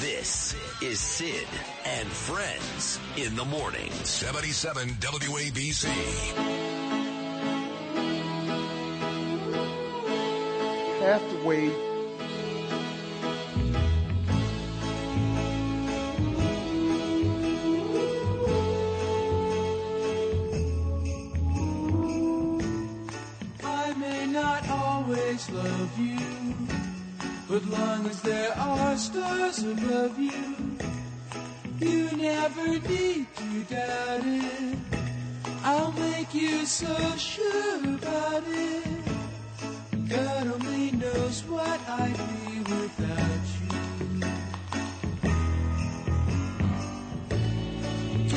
This 0.00 0.56
is 0.80 0.98
Sid 0.98 1.46
and 1.84 2.08
Friends 2.08 2.98
in 3.18 3.36
the 3.36 3.44
morning. 3.44 3.90
77 3.92 4.88
WABC. 4.94 5.84
Hathaway 11.00 11.70
I 23.62 23.94
may 23.98 24.26
not 24.28 24.66
always 24.70 25.50
love 25.50 25.98
you, 25.98 26.18
but 27.50 27.66
long 27.66 28.06
as 28.06 28.22
there 28.22 28.56
are 28.56 28.96
stars 28.96 29.64
above 29.64 30.16
you, 30.16 30.78
you 31.80 32.08
never 32.16 32.78
need 32.88 33.26
to 33.34 33.62
doubt 33.64 34.20
it. 34.24 34.78
I'll 35.64 35.90
make 35.90 36.32
you 36.32 36.64
so 36.64 36.94
sure 37.16 37.78
about 37.96 38.44
it. 38.46 38.84
God 40.08 40.46
only 40.46 40.92
knows 40.92 41.42
what 41.46 41.80
I'd 41.88 42.16
be 42.16 42.60
without 42.72 43.42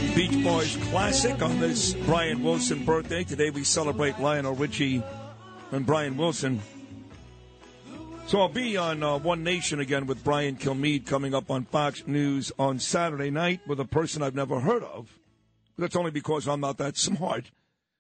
you. 0.02 0.16
Beach 0.16 0.44
Boys 0.44 0.76
classic 0.90 1.40
on 1.44 1.60
this 1.60 1.94
Brian 2.08 2.42
Wilson 2.42 2.84
birthday. 2.84 3.24
Today 3.24 3.52
we 3.52 3.64
celebrate 3.64 4.20
Lionel 4.20 4.56
Richie 4.56 5.04
and 5.72 5.86
Brian 5.86 6.18
Wilson. 6.18 6.62
So 8.26 8.40
I'll 8.40 8.50
be 8.50 8.78
on 8.78 9.04
uh, 9.04 9.20
One 9.20 9.44
Nation 9.44 9.80
again 9.80 10.08
with 10.08 10.24
Brian 10.24 10.56
Kilmeade 10.56 11.06
coming 11.06 11.36
up 11.36 11.52
on 11.52 11.66
Fox 11.66 12.08
News 12.08 12.52
on 12.58 12.80
Saturday 12.80 13.30
night 13.30 13.62
with 13.68 13.80
a 13.80 13.86
person 13.86 14.24
I've 14.24 14.34
never 14.34 14.62
heard 14.62 14.84
of. 14.84 15.20
That's 15.78 15.96
only 15.96 16.10
because 16.10 16.48
I'm 16.48 16.62
not 16.62 16.78
that 16.80 16.98
smart. 16.98 17.52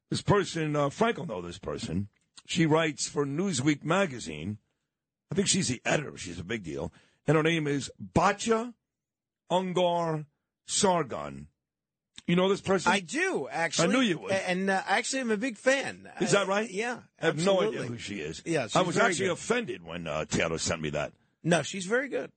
This 0.09 0.21
person, 0.21 0.75
uh, 0.75 0.89
Frank 0.89 1.17
will 1.17 1.27
know 1.27 1.41
this 1.41 1.59
person. 1.59 2.07
She 2.47 2.65
writes 2.65 3.07
for 3.07 3.25
Newsweek 3.25 3.83
magazine. 3.83 4.57
I 5.31 5.35
think 5.35 5.47
she's 5.47 5.67
the 5.67 5.81
editor. 5.85 6.17
She's 6.17 6.39
a 6.39 6.43
big 6.43 6.63
deal. 6.63 6.91
And 7.27 7.37
her 7.37 7.43
name 7.43 7.67
is 7.67 7.91
Batya 8.01 8.73
Ungar 9.51 10.25
Sargon. 10.65 11.47
You 12.27 12.37
know 12.37 12.47
this 12.47 12.61
person? 12.61 12.91
I 12.91 13.01
do 13.01 13.47
actually. 13.51 13.89
I 13.89 13.91
knew 13.91 13.99
you 13.99 14.17
would. 14.19 14.31
And 14.31 14.69
uh, 14.69 14.81
actually, 14.87 15.21
I'm 15.21 15.31
a 15.31 15.37
big 15.37 15.57
fan. 15.57 16.09
Is 16.21 16.31
that 16.31 16.47
right? 16.47 16.65
Uh, 16.65 16.71
yeah, 16.71 16.99
I 17.21 17.25
have 17.25 17.43
no 17.43 17.61
idea 17.61 17.83
who 17.83 17.97
she 17.97 18.15
is. 18.15 18.41
Yeah, 18.45 18.67
I 18.73 18.81
was 18.81 18.97
actually 18.97 19.27
good. 19.27 19.33
offended 19.33 19.83
when 19.83 20.07
uh, 20.07 20.25
Taylor 20.25 20.57
sent 20.57 20.81
me 20.81 20.89
that. 20.91 21.11
No, 21.43 21.63
she's 21.63 21.85
very 21.85 22.07
good. 22.07 22.31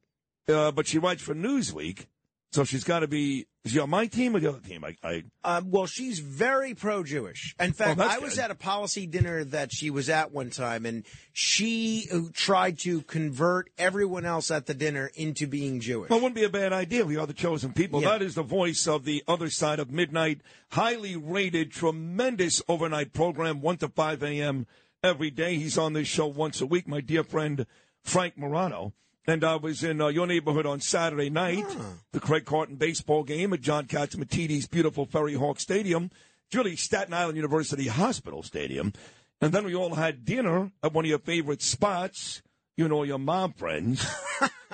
Uh, 0.49 0.73
but 0.73 0.87
she 0.89 0.99
writes 0.99 1.23
for 1.23 1.35
Newsweek, 1.35 2.07
so 2.53 2.65
she's 2.65 2.85
got 2.85 3.01
to 3.01 3.09
be. 3.09 3.47
Is 3.65 3.73
she 3.73 3.81
on 3.81 3.91
my 3.91 4.07
team 4.07 4.37
or 4.37 4.41
the 4.41 4.49
other 4.49 4.61
team? 4.61 4.85
I, 4.85 4.97
I 5.03 5.25
Um, 5.43 5.73
well, 5.73 5.87
she's 5.87 6.21
very 6.21 6.75
pro-Jewish. 6.75 7.57
In 7.59 7.73
fact, 7.73 7.99
Oh, 7.99 8.05
I 8.05 8.19
was 8.19 8.37
good. 8.37 8.45
at 8.45 8.51
a 8.53 8.55
policy 8.55 9.09
dinner 9.09 9.43
that 9.43 9.73
she 9.73 9.91
was 9.91 10.09
at 10.09 10.31
one 10.31 10.51
time, 10.51 10.87
and 10.87 11.05
she 11.33 12.09
uh, 12.13 12.21
tried 12.33 12.79
to 12.81 13.03
convert 13.03 13.71
everyone 13.77 14.25
else 14.25 14.53
at 14.53 14.67
the 14.67 14.75
dinner 14.75 15.11
into 15.17 15.49
being 15.49 15.81
Jewish. 15.81 16.11
well, 16.11 16.21
it 16.21 16.23
wouldn't 16.23 16.37
be 16.37 16.45
a 16.45 16.49
bad 16.49 16.73
idea. 16.73 17.05
We 17.05 17.17
are 17.17 17.27
the 17.27 17.33
chosen 17.33 17.73
people. 17.73 18.01
Yeah. 18.03 18.11
That 18.11 18.23
is 18.23 18.37
the 18.37 18.45
voice 18.45 18.87
of 18.87 19.05
the 19.05 19.25
other 19.27 19.51
side 19.51 19.81
of 19.81 19.91
midnight. 19.91 20.41
Highly 20.71 21.17
rated, 21.17 21.73
tremendous 21.73 22.63
overnight 22.69 23.13
program, 23.13 23.61
one 23.61 23.79
to 23.79 23.89
five 23.89 24.23
a.m. 24.23 24.67
every 25.03 25.31
day. 25.31 25.57
He's 25.57 25.77
on 25.77 25.93
this 25.93 26.07
show 26.07 26.27
once 26.29 26.61
a 26.61 26.67
week. 26.67 26.87
My 26.87 27.01
dear 27.01 27.25
friend 27.25 27.67
Frank 28.05 28.39
Morano. 28.39 28.93
And 29.29 29.43
I 29.43 29.57
was 29.57 29.83
in 29.83 30.01
uh, 30.01 30.07
your 30.07 30.27
neighborhood 30.29 30.67
on 30.67 30.81
Saturday 30.81 31.31
night, 31.31 31.67
the 32.13 32.21
Craig 32.21 32.45
Carton 32.45 32.77
baseball 32.77 33.25
game 33.25 33.53
at 33.53 33.61
John 33.61 33.87
Katz 33.87 34.15
Catsimatidis' 34.15 34.71
beautiful 34.71 35.05
Ferry 35.05 35.35
Hawk 35.35 35.59
Stadium. 35.59 36.11
Really 36.55 36.77
Staten 36.77 37.13
Island 37.13 37.37
University 37.37 37.89
Hospital 37.89 38.43
Stadium. 38.45 38.93
And 39.41 39.53
then 39.53 39.65
we 39.65 39.75
all 39.75 39.97
had 39.97 40.25
dinner 40.25 40.71
at 40.83 40.93
one 40.93 41.05
of 41.05 41.09
your 41.09 41.19
favorite 41.19 41.61
spots, 41.61 42.41
you 42.77 42.89
know, 42.89 43.03
your 43.03 43.19
mom 43.19 43.53
friends, 43.53 44.07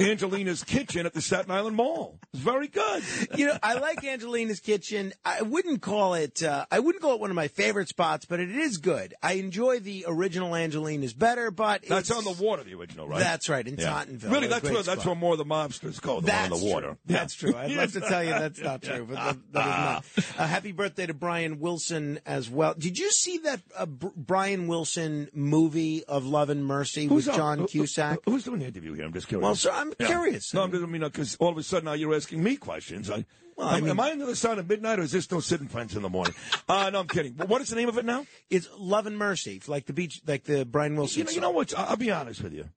Angelina's 0.00 0.62
Kitchen 0.64 1.06
at 1.06 1.12
the 1.14 1.20
Staten 1.20 1.50
Island 1.50 1.76
Mall. 1.76 2.18
It's 2.32 2.42
very 2.42 2.68
good. 2.68 3.02
you 3.36 3.46
know, 3.46 3.58
I 3.62 3.74
like 3.74 4.04
Angelina's 4.04 4.60
Kitchen. 4.60 5.12
I 5.24 5.42
wouldn't 5.42 5.82
call 5.82 6.14
it. 6.14 6.42
Uh, 6.42 6.66
I 6.70 6.78
wouldn't 6.80 7.02
call 7.02 7.14
it 7.14 7.20
one 7.20 7.30
of 7.30 7.36
my 7.36 7.48
favorite 7.48 7.88
spots, 7.88 8.24
but 8.24 8.38
it 8.40 8.50
is 8.50 8.76
good. 8.78 9.14
I 9.22 9.34
enjoy 9.34 9.80
the 9.80 10.04
original 10.06 10.54
Angelina's 10.54 11.12
better, 11.14 11.50
but 11.50 11.82
That's 11.88 12.10
on 12.10 12.24
the 12.24 12.32
water, 12.32 12.64
the 12.64 12.74
original, 12.74 13.08
right? 13.08 13.18
That's 13.20 13.48
right 13.48 13.66
in 13.66 13.76
Yeah. 13.76 14.04
Tottenville. 14.04 14.30
Really, 14.30 14.46
that's 14.46 14.68
where 14.68 14.82
that's 14.82 15.04
where 15.04 15.14
more 15.14 15.32
of 15.32 15.38
the 15.38 15.44
mobsters 15.44 16.00
go. 16.00 16.20
The 16.20 16.26
That's 16.26 16.50
one 16.50 16.60
on 16.60 16.60
the 16.66 16.72
water. 16.72 16.86
True. 16.86 16.96
That's 17.06 17.34
true. 17.34 17.56
I'd 17.56 17.70
love 17.72 17.92
to 17.92 18.00
tell 18.00 18.22
you 18.22 18.30
that's 18.30 18.60
not 18.60 18.82
true, 18.82 19.06
but 19.08 19.14
that, 19.16 19.36
that 19.52 19.60
is 19.60 19.66
not. 19.74 20.04
Uh, 20.38 20.46
happy 20.46 20.70
birthday 20.70 21.04
to 21.06 21.14
Brian 21.14 21.58
Wilson 21.58 22.20
as 22.24 22.48
well. 22.48 22.72
Did 22.78 22.96
you 22.98 23.10
see 23.10 23.38
that 23.38 23.60
uh, 23.76 23.86
Br- 23.86 24.08
Brian 24.14 24.68
Wilson 24.68 25.28
movie 25.32 26.04
of 26.04 26.24
Love 26.26 26.48
and 26.50 26.64
Mercy 26.64 27.08
with 27.08 27.26
up? 27.28 27.34
John 27.36 27.58
who- 27.60 27.66
Cusack? 27.66 28.20
Who's 28.24 28.44
doing 28.44 28.60
the 28.60 28.66
interview 28.66 28.92
here? 28.94 29.04
I'm 29.04 29.12
just 29.12 29.26
curious. 29.26 29.42
Well, 29.44 29.54
sir, 29.56 29.72
I'm 29.72 29.87
Yeah. 29.98 30.06
curious. 30.06 30.54
No, 30.54 30.62
I'm 30.62 30.74
I 30.74 30.78
mean, 30.86 31.02
because 31.02 31.36
all 31.36 31.50
of 31.50 31.58
a 31.58 31.62
sudden 31.62 31.86
now 31.86 31.92
you're 31.92 32.14
asking 32.14 32.42
me 32.42 32.56
questions. 32.56 33.10
I, 33.10 33.24
Well, 33.56 33.68
I 33.68 33.78
am, 33.78 33.84
mean- 33.84 33.90
am 33.90 34.00
I 34.00 34.12
on 34.12 34.18
the 34.18 34.24
other 34.26 34.60
of 34.60 34.68
midnight, 34.68 34.98
or 34.98 35.02
is 35.02 35.12
this 35.12 35.24
still 35.24 35.40
Sid 35.40 35.60
and 35.60 35.70
Friends 35.70 35.96
in 35.96 36.02
the 36.02 36.08
morning? 36.08 36.34
uh, 36.68 36.90
no, 36.90 37.00
I'm 37.00 37.08
kidding. 37.08 37.34
What 37.34 37.60
is 37.60 37.68
the 37.68 37.76
name 37.76 37.88
of 37.88 37.98
it 37.98 38.04
now? 38.04 38.26
It's 38.50 38.68
Love 38.78 39.06
and 39.06 39.18
Mercy, 39.18 39.60
like 39.66 39.86
the 39.86 39.92
beach, 39.92 40.20
like 40.26 40.44
the 40.44 40.64
Brian 40.64 40.96
Wilson. 40.96 41.20
You 41.20 41.24
know, 41.24 41.30
you 41.32 41.40
know 41.40 41.50
what? 41.50 41.76
I'll 41.76 41.96
be 41.96 42.10
honest 42.10 42.42
with 42.42 42.52
you. 42.52 42.68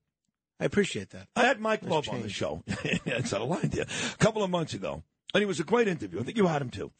I 0.59 0.66
appreciate 0.66 1.09
that. 1.09 1.27
I 1.35 1.45
had 1.45 1.59
Mike 1.59 1.81
Love 1.83 2.07
on 2.09 2.21
the 2.21 2.29
show. 2.29 2.63
It's 2.83 3.33
out 3.33 3.41
of 3.41 3.50
line 3.50 3.69
there. 3.69 3.85
A 4.13 4.17
couple 4.17 4.44
of 4.44 4.50
months 4.51 4.75
ago. 4.75 5.03
And 5.33 5.41
it 5.41 5.47
was 5.47 5.59
a 5.59 5.63
great 5.63 5.88
interview. 5.88 6.19
I 6.19 6.23
think 6.23 6.38
you 6.38 6.45
had 6.47 6.61
him 6.61 6.69
too. 6.69 6.91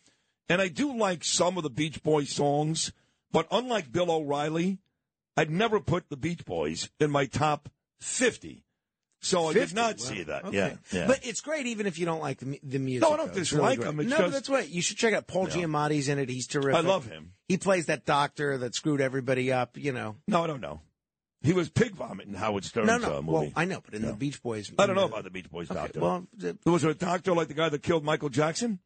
And 0.50 0.62
I 0.62 0.68
do 0.68 0.98
like 0.98 1.24
some 1.24 1.58
of 1.58 1.64
the 1.64 1.70
Beach 1.70 2.02
Boys 2.02 2.30
songs, 2.30 2.92
but 3.32 3.48
unlike 3.52 3.92
Bill 3.92 4.10
O'Reilly, 4.10 4.80
I'd 5.38 5.52
never 5.52 5.80
put 5.80 6.10
the 6.10 6.18
Beach 6.18 6.44
Boys 6.44 6.90
in 7.00 7.12
my 7.12 7.26
top 7.26 7.70
50. 8.00 8.64
So 9.24 9.50
I 9.50 9.54
did 9.54 9.74
not 9.76 10.00
Wow. 10.00 10.04
see 10.06 10.24
that. 10.24 10.46
Okay. 10.46 10.58
Yeah, 10.58 10.74
yeah. 10.92 11.08
But 11.08 11.26
it's 11.26 11.42
great 11.42 11.68
even 11.68 11.86
if 11.86 12.00
you 12.00 12.06
don't 12.08 12.22
like 12.22 12.40
the, 12.40 12.60
the 12.64 12.80
music. 12.80 13.08
No, 13.08 13.14
I 13.14 13.18
don't. 13.18 13.34
Dislike 13.34 13.80
great. 13.80 13.90
him. 13.90 14.00
It's 14.00 14.10
no, 14.10 14.18
but 14.18 14.22
just- 14.24 14.34
that's 14.34 14.50
right. 14.50 14.68
You 14.68 14.82
should 14.82 14.98
check 14.98 15.14
out 15.14 15.28
Paul 15.28 15.48
Giamatti's 15.48 16.10
in 16.10 16.18
it. 16.18 16.28
He's 16.28 16.48
terrific. 16.48 16.76
I 16.84 16.88
love 16.88 17.06
him. 17.06 17.34
He 17.48 17.58
plays 17.58 17.86
that 17.86 18.06
doctor 18.06 18.58
that 18.58 18.74
screwed 18.76 19.00
everybody 19.00 19.52
up, 19.52 19.78
you 19.78 19.92
know. 19.92 20.16
no, 20.28 20.44
I 20.44 20.48
don't 20.48 20.62
know. 20.62 20.82
He 21.44 21.54
was 21.54 21.70
pig 21.70 21.96
vomit 21.96 22.28
in 22.28 22.34
Howard 22.36 22.66
Stern's 22.66 22.88
No, 22.88 22.98
no. 23.00 23.18
uh, 23.18 23.22
movie. 23.22 23.32
well, 23.32 23.50
I 23.56 23.66
know, 23.66 23.82
but 23.84 23.94
in 23.96 24.04
Yeah. 24.04 24.10
the 24.12 24.16
Beach 24.18 24.42
Boys. 24.44 24.72
I 24.78 24.86
don't 24.86 24.96
know 24.96 25.04
uh, 25.04 25.08
about 25.08 25.24
the 25.24 25.32
Beach 25.32 25.50
Boys 25.50 25.70
okay, 25.72 25.80
doctor. 25.80 26.00
Well, 26.00 26.28
the- 26.38 26.58
was 26.66 26.82
there 26.84 26.92
a 26.92 26.96
doctor 26.96 27.34
like 27.34 27.48
the 27.48 27.54
guy 27.56 27.70
that 27.70 27.82
killed 27.84 28.04
Michael 28.04 28.30
Jackson? 28.30 28.80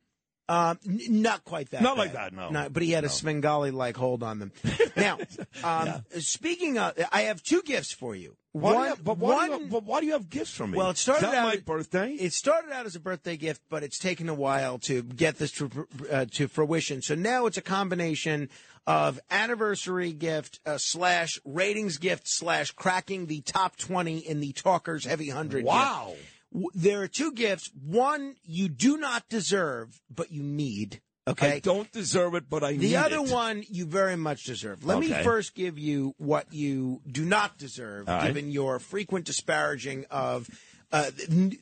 Um, 0.47 0.79
n- 0.87 0.99
not 1.21 1.43
quite 1.43 1.71
that. 1.71 1.81
Not 1.81 1.95
bad. 1.95 2.01
like 2.01 2.13
that, 2.13 2.33
no. 2.33 2.69
but 2.69 2.83
he 2.83 2.91
had 2.91 3.03
a 3.03 3.09
Svengali 3.09 3.71
like 3.71 3.97
hold 3.97 4.21
on 4.23 4.39
them. 4.39 4.51
Now, 4.95 5.17
um, 5.63 6.05
speaking 6.19 6.77
of, 6.77 6.93
I 7.11 7.21
have 7.23 7.41
two 7.43 7.61
gifts 7.63 7.91
for 7.91 8.15
you. 8.15 8.37
Why 8.55 8.73
One, 8.73 8.87
have, 8.87 9.03
but, 9.03 9.17
why 9.17 9.27
do 9.27 9.33
you 9.45 9.51
one- 9.51 9.61
have, 9.63 9.69
but 9.69 9.83
why 9.83 9.99
do 9.99 10.05
you 10.05 10.13
have 10.13 10.29
gifts 10.29 10.51
from 10.51 10.71
me? 10.71 10.77
Well, 10.77 10.89
it 10.91 10.97
started 10.97 11.27
out 11.27 11.43
my 11.43 11.57
birthday. 11.57 12.11
It 12.13 12.31
started 12.31 12.71
out 12.71 12.85
as 12.85 12.95
a 12.95 13.01
birthday 13.01 13.35
gift, 13.35 13.61
but 13.69 13.83
it's 13.83 13.97
taken 13.99 14.29
a 14.29 14.33
while 14.33 14.79
to 14.79 15.03
get 15.03 15.37
this 15.37 15.51
to, 15.53 15.85
uh, 16.09 16.25
to 16.31 16.47
fruition. 16.47 17.01
So 17.01 17.15
now 17.15 17.47
it's 17.47 17.57
a 17.57 17.61
combination 17.61 18.47
of 18.87 19.19
anniversary 19.29 20.13
gift 20.13 20.61
uh, 20.65 20.77
slash 20.77 21.37
ratings 21.43 21.97
gift 21.97 22.29
slash 22.29 22.71
cracking 22.71 23.25
the 23.25 23.41
top 23.41 23.75
twenty 23.75 24.19
in 24.19 24.39
the 24.39 24.53
Talkers 24.53 25.03
Heavy 25.03 25.29
Hundred. 25.29 25.65
Wow. 25.65 26.13
gift. 26.15 26.21
W- 26.53 26.69
There 26.73 27.01
are 27.01 27.07
two 27.09 27.33
gifts. 27.33 27.69
One 27.83 28.35
you 28.45 28.69
do 28.69 28.95
not 28.95 29.27
deserve, 29.27 29.99
but 30.09 30.31
you 30.31 30.43
need. 30.43 31.01
Okay. 31.27 31.53
I 31.53 31.59
don't 31.59 31.91
deserve 31.91 32.35
it, 32.35 32.49
but 32.49 32.63
I 32.63 32.73
The 32.73 32.97
other 32.97 33.15
it. 33.17 33.31
one 33.31 33.63
you 33.67 33.85
very 33.87 34.15
much 34.15 34.43
deserve. 34.43 34.85
Let 34.85 34.99
me 34.99 35.09
first 35.23 35.55
give 35.55 35.79
you 35.79 36.13
what 36.17 36.53
you 36.53 37.01
do 37.11 37.25
not 37.25 37.57
deserve, 37.57 38.07
All 38.07 38.17
right. 38.17 38.27
given 38.27 38.51
your 38.51 38.77
frequent 38.79 39.25
disparaging 39.25 40.05
of 40.11 40.47
uh, 40.91 41.09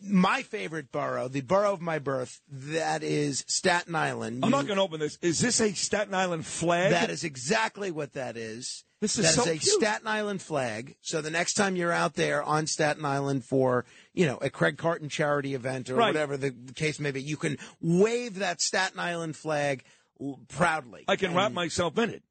my 0.04 0.42
favorite 0.44 0.92
borough, 0.92 1.30
the 1.30 1.40
borough 1.42 1.72
of 1.74 1.82
my 1.82 1.98
birth, 1.98 2.42
that 2.52 3.04
is 3.04 3.46
Staten 3.48 3.96
Island. 3.96 4.44
I'm 4.44 4.50
You- 4.50 4.56
not 4.58 4.68
going 4.68 4.76
to 4.78 4.84
open 4.84 5.00
this. 5.00 5.18
Is 5.22 5.40
this 5.40 5.62
a 5.62 5.72
Staten 5.74 6.14
Island 6.14 6.46
flag? 6.46 6.92
that 6.92 7.10
is 7.10 7.24
exactly 7.24 7.90
what 7.90 8.14
that 8.14 8.36
is. 8.36 8.84
This 9.04 9.18
is 9.18 9.36
That 9.36 9.44
so 9.44 9.52
a 9.52 9.58
cute. 9.58 9.64
Staten 9.64 10.08
Island 10.08 10.42
flag. 10.42 10.96
So 11.02 11.22
the 11.22 11.30
next 11.30 11.56
time 11.56 11.76
you're 11.76 11.92
out 11.92 12.14
there 12.14 12.42
on 12.42 12.68
Staten 12.68 13.04
Island 13.04 13.44
for, 13.44 13.84
you 14.14 14.26
know, 14.26 14.38
a 14.38 14.50
Craig 14.50 14.78
Carton 14.78 15.10
charity 15.10 15.56
event 15.56 15.90
or 15.90 15.96
Right. 15.96 16.08
whatever 16.14 16.38
the 16.38 16.52
case 16.74 17.02
may 17.02 17.12
be, 17.12 17.22
you 17.22 17.36
can 17.36 17.58
wave 17.82 18.36
that 18.36 18.62
Staten 18.62 19.02
Island 19.02 19.36
flag 19.36 19.84
proudly. 20.48 21.04
I 21.10 21.18
can 21.18 21.36
wrap 21.36 21.52
myself 21.52 21.98
in 21.98 22.12
it. 22.12 22.24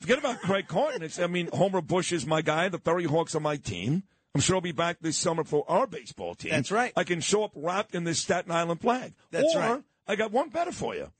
Forget 0.00 0.18
about 0.18 0.40
Craig 0.40 0.66
Carton. 0.66 1.04
It's, 1.04 1.20
I 1.20 1.28
mean, 1.28 1.48
Homer 1.52 1.80
Bush 1.80 2.10
is 2.10 2.26
my 2.26 2.42
guy. 2.42 2.68
The 2.70 2.78
Ferry 2.78 3.04
Hawks 3.04 3.36
are 3.36 3.40
my 3.40 3.56
team. 3.56 4.02
I'm 4.34 4.40
sure 4.40 4.56
I'll 4.56 4.60
be 4.60 4.72
back 4.72 4.96
this 5.00 5.16
summer 5.16 5.44
for 5.44 5.64
our 5.70 5.86
baseball 5.86 6.34
team. 6.34 6.50
That's 6.50 6.72
right. 6.72 6.92
I 6.96 7.04
can 7.04 7.20
show 7.20 7.44
up 7.44 7.52
wrapped 7.54 7.94
in 7.94 8.02
this 8.02 8.20
Staten 8.20 8.50
Island 8.50 8.80
flag. 8.80 9.14
That's 9.30 9.54
or, 9.54 9.60
right. 9.60 9.82
I 10.08 10.16
got 10.16 10.32
one 10.32 10.48
better 10.48 10.72
for 10.72 10.96
you. 10.96 11.12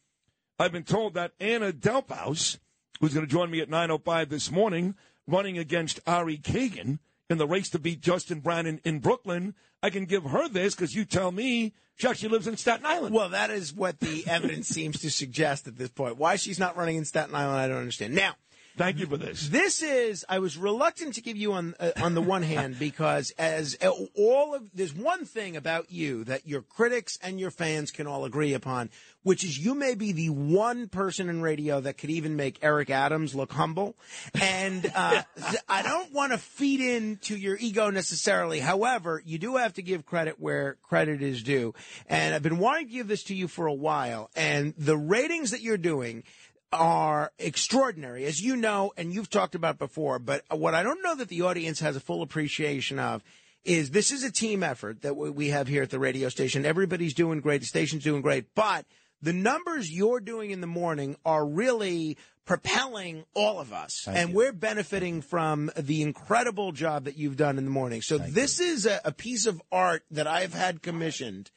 I've 0.58 0.72
been 0.72 0.82
told 0.82 1.14
that 1.14 1.30
Anna 1.38 1.72
Delfaus, 1.72 2.58
who's 3.00 3.14
going 3.14 3.26
to 3.26 3.32
join 3.32 3.50
me 3.50 3.60
at 3.60 3.70
9.05 3.70 4.28
this 4.28 4.50
morning, 4.50 4.94
running 5.26 5.58
against 5.58 6.00
Ari 6.06 6.38
Kagan 6.38 6.98
in 7.28 7.38
the 7.38 7.46
race 7.46 7.68
to 7.70 7.78
beat 7.78 8.00
Justin 8.00 8.40
Brannan 8.40 8.80
in 8.84 9.00
Brooklyn, 9.00 9.54
I 9.82 9.90
can 9.90 10.04
give 10.04 10.24
her 10.24 10.48
this 10.48 10.74
because 10.74 10.94
you 10.94 11.04
tell 11.04 11.32
me 11.32 11.74
she 11.96 12.06
actually 12.06 12.28
lives 12.30 12.46
in 12.46 12.56
Staten 12.56 12.86
Island. 12.86 13.14
Well, 13.14 13.30
that 13.30 13.50
is 13.50 13.74
what 13.74 14.00
the 14.00 14.24
evidence 14.26 14.68
seems 14.68 15.00
to 15.00 15.10
suggest 15.10 15.66
at 15.66 15.76
this 15.76 15.88
point. 15.88 16.18
Why 16.18 16.36
she's 16.36 16.58
not 16.58 16.76
running 16.76 16.96
in 16.96 17.04
Staten 17.04 17.34
Island, 17.34 17.58
I 17.58 17.68
don't 17.68 17.78
understand. 17.78 18.14
Now, 18.14 18.34
Thank 18.76 18.98
you 18.98 19.06
for 19.06 19.16
this. 19.16 19.48
This 19.48 19.82
is 19.82 20.26
I 20.28 20.38
was 20.38 20.58
reluctant 20.58 21.14
to 21.14 21.22
give 21.22 21.38
you 21.38 21.54
on 21.54 21.74
uh, 21.80 21.92
on 21.96 22.14
the 22.14 22.20
one 22.20 22.42
hand 22.42 22.78
because 22.78 23.32
as 23.38 23.74
uh, 23.82 23.90
all 24.14 24.54
of 24.54 24.68
there's 24.74 24.92
one 24.92 25.24
thing 25.24 25.56
about 25.56 25.90
you 25.90 26.24
that 26.24 26.46
your 26.46 26.60
critics 26.60 27.18
and 27.22 27.40
your 27.40 27.50
fans 27.50 27.90
can 27.90 28.06
all 28.06 28.26
agree 28.26 28.52
upon, 28.52 28.90
which 29.22 29.44
is 29.44 29.58
you 29.58 29.74
may 29.74 29.94
be 29.94 30.12
the 30.12 30.28
one 30.28 30.88
person 30.88 31.30
in 31.30 31.40
radio 31.40 31.80
that 31.80 31.96
could 31.96 32.10
even 32.10 32.36
make 32.36 32.58
Eric 32.60 32.90
Adams 32.90 33.34
look 33.34 33.50
humble, 33.50 33.96
and 34.34 34.92
uh, 34.94 35.22
I 35.70 35.80
don't 35.80 36.12
want 36.12 36.32
to 36.32 36.38
feed 36.38 36.80
into 36.80 37.34
your 37.34 37.56
ego 37.58 37.88
necessarily. 37.88 38.60
However, 38.60 39.22
you 39.24 39.38
do 39.38 39.56
have 39.56 39.72
to 39.74 39.82
give 39.82 40.04
credit 40.04 40.38
where 40.38 40.76
credit 40.82 41.22
is 41.22 41.42
due, 41.42 41.72
and 42.08 42.34
I've 42.34 42.42
been 42.42 42.58
wanting 42.58 42.88
to 42.88 42.92
give 42.92 43.08
this 43.08 43.24
to 43.24 43.34
you 43.34 43.48
for 43.48 43.66
a 43.66 43.74
while, 43.74 44.28
and 44.36 44.74
the 44.76 44.98
ratings 44.98 45.52
that 45.52 45.62
you're 45.62 45.78
doing 45.78 46.24
are 46.72 47.32
extraordinary, 47.38 48.24
as 48.24 48.40
you 48.40 48.56
know, 48.56 48.92
and 48.96 49.12
you've 49.12 49.30
talked 49.30 49.54
about 49.54 49.78
before. 49.78 50.18
But 50.18 50.44
what 50.50 50.74
I 50.74 50.82
don't 50.82 51.02
know 51.02 51.14
that 51.16 51.28
the 51.28 51.42
audience 51.42 51.80
has 51.80 51.96
a 51.96 52.00
full 52.00 52.22
appreciation 52.22 52.98
of 52.98 53.22
is 53.64 53.90
this 53.90 54.12
is 54.12 54.22
a 54.22 54.30
team 54.30 54.62
effort 54.62 55.02
that 55.02 55.14
we 55.16 55.48
have 55.48 55.68
here 55.68 55.82
at 55.82 55.90
the 55.90 55.98
radio 55.98 56.28
station. 56.28 56.64
Everybody's 56.64 57.14
doing 57.14 57.40
great. 57.40 57.60
The 57.60 57.66
station's 57.66 58.04
doing 58.04 58.22
great. 58.22 58.54
But 58.54 58.86
the 59.20 59.32
numbers 59.32 59.90
you're 59.90 60.20
doing 60.20 60.50
in 60.50 60.60
the 60.60 60.66
morning 60.66 61.16
are 61.24 61.44
really 61.44 62.16
propelling 62.44 63.24
all 63.34 63.58
of 63.58 63.72
us. 63.72 64.02
Thank 64.04 64.18
and 64.18 64.30
you. 64.30 64.36
we're 64.36 64.52
benefiting 64.52 65.20
from 65.20 65.70
the 65.76 66.02
incredible 66.02 66.70
job 66.70 67.04
that 67.04 67.16
you've 67.16 67.36
done 67.36 67.58
in 67.58 67.64
the 67.64 67.70
morning. 67.70 68.02
So 68.02 68.18
this 68.18 68.60
is 68.60 68.86
a, 68.86 69.00
a 69.04 69.12
piece 69.12 69.46
of 69.46 69.60
art 69.72 70.04
that 70.12 70.28
I've 70.28 70.54
had 70.54 70.80
commissioned 70.80 71.50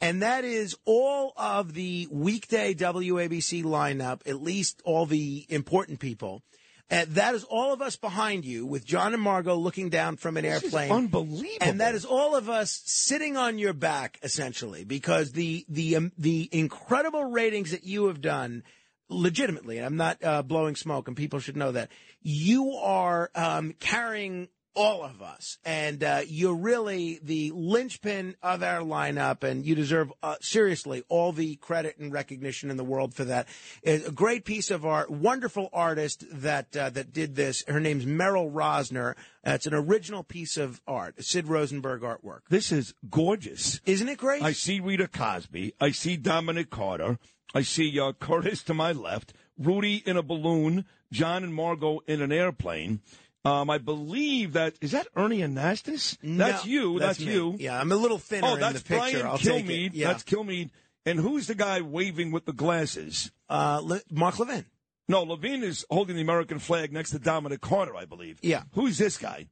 and 0.00 0.22
that 0.22 0.44
is 0.44 0.76
all 0.84 1.32
of 1.36 1.74
the 1.74 2.08
weekday 2.10 2.74
WABC 2.74 3.64
lineup, 3.64 4.20
at 4.26 4.42
least 4.42 4.82
all 4.84 5.06
the 5.06 5.46
important 5.48 6.00
people. 6.00 6.42
And 6.88 7.16
that 7.16 7.34
is 7.34 7.42
all 7.42 7.72
of 7.72 7.82
us 7.82 7.96
behind 7.96 8.44
you 8.44 8.64
with 8.64 8.84
John 8.84 9.12
and 9.12 9.20
Margot 9.20 9.56
looking 9.56 9.88
down 9.88 10.16
from 10.16 10.36
an 10.36 10.44
This 10.44 10.62
is 10.62 10.72
airplane. 10.72 10.92
unbelievable. 10.92 11.56
And 11.60 11.80
that 11.80 11.96
is 11.96 12.04
all 12.04 12.36
of 12.36 12.48
us 12.48 12.80
sitting 12.84 13.36
on 13.36 13.58
your 13.58 13.72
back, 13.72 14.20
essentially, 14.22 14.84
because 14.84 15.32
the 15.32 15.64
the 15.68 15.96
um, 15.96 16.12
the 16.16 16.48
incredible 16.52 17.24
ratings 17.24 17.72
that 17.72 17.82
you 17.82 18.06
have 18.06 18.20
done, 18.20 18.62
legitimately, 19.08 19.78
and 19.78 19.86
I'm 19.86 19.96
not 19.96 20.22
uh, 20.22 20.42
blowing 20.42 20.76
smoke, 20.76 21.08
and 21.08 21.16
people 21.16 21.40
should 21.40 21.56
know 21.56 21.72
that 21.72 21.90
you 22.22 22.72
are 22.74 23.30
um, 23.34 23.74
carrying 23.80 24.46
all 24.76 25.02
of 25.02 25.22
us, 25.22 25.58
and 25.64 26.04
uh, 26.04 26.20
you're 26.28 26.54
really 26.54 27.18
the 27.22 27.50
linchpin 27.54 28.36
of 28.42 28.62
our 28.62 28.80
lineup, 28.80 29.42
and 29.42 29.64
you 29.64 29.74
deserve 29.74 30.12
uh, 30.22 30.36
seriously 30.40 31.02
all 31.08 31.32
the 31.32 31.56
credit 31.56 31.96
and 31.98 32.12
recognition 32.12 32.70
in 32.70 32.76
the 32.76 32.84
world 32.84 33.14
for 33.14 33.24
that. 33.24 33.48
It's 33.82 34.06
a 34.06 34.12
great 34.12 34.44
piece 34.44 34.70
of 34.70 34.84
art, 34.84 35.10
wonderful 35.10 35.70
artist 35.72 36.24
that 36.30 36.76
uh, 36.76 36.90
that 36.90 37.12
did 37.12 37.34
this. 37.34 37.64
Her 37.66 37.80
name's 37.80 38.04
Meryl 38.04 38.52
Rosner. 38.52 39.14
Uh, 39.46 39.52
it's 39.52 39.66
an 39.66 39.74
original 39.74 40.22
piece 40.22 40.56
of 40.56 40.80
art, 40.86 41.14
Sid 41.24 41.48
Rosenberg 41.48 42.02
artwork. 42.02 42.40
This 42.50 42.70
is 42.70 42.94
gorgeous. 43.08 43.80
Isn't 43.86 44.08
it 44.08 44.18
great? 44.18 44.42
I 44.42 44.52
see 44.52 44.80
Rita 44.80 45.08
Cosby. 45.08 45.74
I 45.80 45.90
see 45.90 46.16
Dominic 46.16 46.70
Carter. 46.70 47.18
I 47.54 47.62
see 47.62 47.98
uh, 47.98 48.12
Curtis 48.12 48.62
to 48.64 48.74
my 48.74 48.92
left. 48.92 49.32
Rudy 49.58 50.02
in 50.04 50.16
a 50.16 50.22
balloon. 50.22 50.84
John 51.12 51.44
and 51.44 51.54
Margot 51.54 52.00
in 52.06 52.20
an 52.20 52.32
airplane. 52.32 53.00
Um, 53.46 53.70
I 53.70 53.78
believe 53.78 54.54
that 54.54 54.74
is 54.80 54.90
that 54.92 55.06
Ernie 55.14 55.40
Anastos. 55.40 56.16
That's 56.22 56.66
you. 56.66 56.98
That's, 56.98 57.20
me. 57.20 57.32
you. 57.32 57.56
Yeah, 57.58 57.80
I'm 57.80 57.92
a 57.92 57.96
little 57.96 58.18
thinner 58.18 58.48
Oh, 58.48 58.54
in 58.54 58.60
that's 58.60 58.82
the 58.82 58.88
picture. 58.88 59.10
Brian 59.20 59.26
I'll 59.26 59.38
take 59.38 59.64
it. 59.64 59.66
Kilmeade. 59.68 59.90
Yeah. 59.94 60.08
That's 60.08 60.24
Kilmeade. 60.24 60.70
And 61.04 61.20
who's 61.20 61.46
the 61.46 61.54
guy 61.54 61.80
waving 61.80 62.32
with 62.32 62.44
the 62.46 62.52
glasses? 62.52 63.30
uh, 63.48 63.80
Le- 63.82 64.00
Mark 64.10 64.38
Levin. 64.40 64.64
No, 65.08 65.22
Levine 65.22 65.62
is 65.62 65.84
holding 65.88 66.16
the 66.16 66.22
American 66.22 66.58
flag 66.58 66.92
next 66.92 67.10
to 67.10 67.20
Dominic 67.20 67.60
Carter, 67.60 67.94
I 67.96 68.04
believe. 68.06 68.40
Yeah. 68.42 68.64
Who's 68.72 68.98
this 68.98 69.16
guy? 69.16 69.46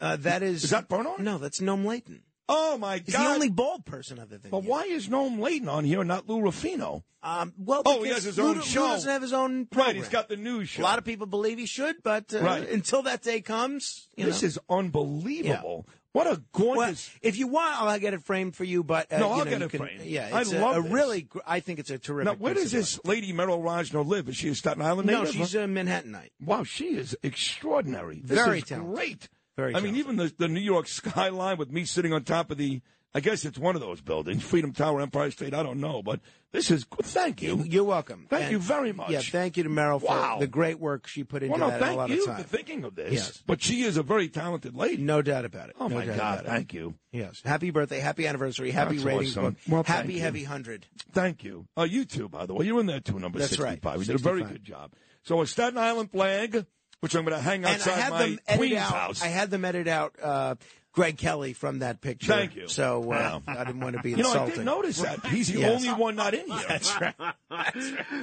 Uh, 0.00 0.14
that 0.16 0.42
is 0.44 0.62
Is 0.64 0.70
that 0.70 0.88
Bernard? 0.88 1.18
No, 1.20 1.38
that's 1.38 1.58
Noam 1.60 1.84
Laden. 1.84 2.22
Oh 2.48 2.76
my 2.76 2.98
God! 2.98 3.04
He's 3.06 3.14
the 3.14 3.20
only 3.26 3.50
bald 3.50 3.84
person 3.86 4.18
other 4.18 4.36
than 4.36 4.50
But 4.50 4.64
you. 4.64 4.70
why 4.70 4.84
is 4.84 5.08
Noam 5.08 5.38
Laden 5.38 5.68
on 5.68 5.84
here 5.84 6.00
and 6.00 6.08
not 6.08 6.28
Lou 6.28 6.40
Rufino? 6.40 7.04
Um, 7.22 7.54
well, 7.56 7.82
Oh, 7.86 8.02
he 8.02 8.10
has 8.10 8.24
his 8.24 8.36
Lou- 8.36 8.48
own 8.48 8.54
Lou 8.56 8.62
show. 8.62 8.88
doesn't 8.88 9.08
have 9.08 9.22
his 9.22 9.32
own 9.32 9.66
program. 9.66 9.86
Right, 9.88 9.96
he's 9.96 10.08
got 10.08 10.28
the 10.28 10.36
news 10.36 10.68
show. 10.70 10.82
A 10.82 10.84
lot 10.84 10.98
of 10.98 11.04
people 11.04 11.26
believe 11.26 11.56
he 11.58 11.66
should, 11.66 12.02
but 12.02 12.34
uh, 12.34 12.40
Right. 12.40 12.68
until 12.68 13.02
that 13.02 13.22
day 13.22 13.40
comes, 13.40 14.08
you 14.16 14.24
this 14.26 14.42
know. 14.42 14.46
is 14.48 14.58
unbelievable. 14.68 15.86
What 16.12 16.26
a 16.26 16.30
Well, 16.30 16.74
gorgeous. 16.74 17.08
if 17.22 17.38
you 17.38 17.46
want, 17.46 17.80
I'll 17.80 17.98
get 17.98 18.12
it 18.12 18.22
framed 18.22 18.54
for 18.54 18.64
you. 18.64 18.82
But 18.84 19.10
uh, 19.10 19.18
No, 19.18 19.30
I'll 19.30 19.38
know, 19.38 19.44
get 19.44 19.58
you 19.60 19.64
it 19.66 19.70
can- 19.70 19.78
framed. 19.78 20.02
Yeah, 20.04 20.28
I 20.32 20.40
it's 20.42 20.52
a, 20.52 20.58
love 20.58 20.76
a 20.76 20.82
this. 20.82 20.92
really. 20.92 21.22
gr- 21.22 21.38
I 21.46 21.60
think 21.60 21.78
it's 21.78 21.90
a 21.90 21.98
terrific. 21.98 22.32
now, 22.32 22.44
where 22.44 22.52
does 22.54 22.70
this 22.72 23.00
lady 23.04 23.32
Meryl 23.32 23.62
Rosner 23.62 24.04
live? 24.06 24.28
Is 24.28 24.36
she 24.36 24.48
a 24.48 24.54
Staten 24.54 24.82
Island. 24.82 25.06
No, 25.08 25.20
native? 25.20 25.34
she's 25.36 25.54
a 25.54 25.60
Manhattanite. 25.60 26.30
wow, 26.44 26.64
she 26.64 26.96
is 26.96 27.16
extraordinary. 27.22 28.20
This 28.22 28.36
Very 28.44 28.58
is 28.58 28.64
talented. 28.64 28.94
great. 28.94 29.28
Very 29.56 29.74
I 29.74 29.80
mean, 29.80 29.96
even 29.96 30.16
the, 30.16 30.32
the 30.38 30.48
New 30.48 30.60
York 30.60 30.86
skyline 30.88 31.58
with 31.58 31.70
me 31.70 31.84
sitting 31.84 32.12
on 32.12 32.24
top 32.24 32.50
of 32.50 32.58
the. 32.58 32.80
I 33.14 33.20
guess 33.20 33.44
it's 33.44 33.58
one 33.58 33.74
of 33.74 33.82
those 33.82 34.00
buildings, 34.00 34.42
Freedom 34.42 34.72
Tower, 34.72 35.02
Empire 35.02 35.30
State. 35.30 35.52
I 35.52 35.62
don't 35.62 35.80
know, 35.80 36.02
but 36.02 36.20
this 36.50 36.70
is. 36.70 36.86
Thank 37.02 37.42
you. 37.42 37.62
You're 37.62 37.84
welcome. 37.84 38.26
Thank 38.30 38.44
And- 38.44 38.52
you 38.52 38.58
very 38.58 38.94
much. 38.94 39.10
Yeah, 39.10 39.20
thank 39.20 39.58
you 39.58 39.64
to 39.64 39.68
Meryl 39.68 40.00
for 40.00 40.06
Wow. 40.06 40.38
the 40.40 40.46
great 40.46 40.80
work 40.80 41.06
she 41.06 41.22
put 41.22 41.42
into 41.42 41.58
Well, 41.58 41.60
no, 41.60 41.66
that 41.66 41.74
and 41.74 41.82
a 41.82 41.86
thank 41.88 41.98
lot 41.98 42.08
you 42.08 42.24
of 42.24 42.36
for 42.38 42.42
thinking 42.44 42.84
of 42.84 42.94
this. 42.94 43.12
Yes. 43.12 43.42
But 43.46 43.60
she 43.60 43.82
is 43.82 43.98
a 43.98 44.02
very 44.02 44.28
talented 44.30 44.74
lady. 44.74 45.02
No 45.02 45.20
doubt 45.20 45.44
about 45.44 45.68
it. 45.68 45.76
Oh 45.78 45.88
No 45.88 45.96
my 45.96 46.06
God! 46.06 46.44
Thank 46.46 46.72
you. 46.72 46.94
Yes. 47.12 47.42
Happy 47.44 47.68
birthday, 47.70 47.98
happy 48.00 48.26
anniversary, 48.26 48.70
happy 48.70 48.94
That's 48.94 49.04
ratings, 49.04 49.36
awesome. 49.36 49.56
Well, 49.68 49.82
happy 49.82 50.18
heavy 50.18 50.44
hundred. 50.44 50.86
Thank 51.12 51.44
you. 51.44 51.66
Uh, 51.76 51.82
you 51.82 52.06
too, 52.06 52.30
by 52.30 52.46
the 52.46 52.54
way. 52.54 52.64
You're 52.64 52.80
in 52.80 52.86
there 52.86 53.00
too, 53.00 53.18
number 53.20 53.40
That's 53.40 53.58
right. 53.58 53.72
65. 53.72 53.98
We 53.98 54.04
did 54.06 54.14
a 54.14 54.18
very 54.18 54.42
good 54.42 54.64
job. 54.64 54.94
So 55.22 55.42
a 55.42 55.46
Staten 55.46 55.76
Island 55.78 56.10
flag, 56.12 56.64
which 57.02 57.16
I'm 57.16 57.24
going 57.24 57.36
to 57.36 57.42
hang 57.42 57.64
outside 57.64 58.10
my 58.10 58.18
them 58.26 58.38
Queen's 58.56 58.76
out. 58.78 58.92
house. 58.92 59.22
I 59.22 59.26
had 59.26 59.50
them 59.50 59.64
edit 59.64 59.88
out 59.88 60.14
uh, 60.22 60.54
Greg 60.92 61.16
Kelly 61.16 61.52
from 61.54 61.78
that 61.78 62.00
picture. 62.00 62.32
Thank 62.32 62.54
you. 62.54 62.68
So 62.68 63.02
uh, 63.02 63.06
Wow. 63.06 63.42
I 63.48 63.64
didn't 63.64 63.80
want 63.80 63.96
to 63.96 64.02
be 64.02 64.10
you 64.12 64.16
know, 64.18 64.24
I 64.24 64.32
insulting. 64.32 64.54
did 64.56 64.64
notice 64.64 65.00
that. 65.00 65.26
He's 65.26 65.48
the 65.48 65.60
Yes. 65.60 65.74
only 65.84 65.92
one 66.00 66.16
not 66.16 66.34
in 66.34 66.50
here. 66.50 66.64
That's 66.68 67.00
right. 67.00 67.14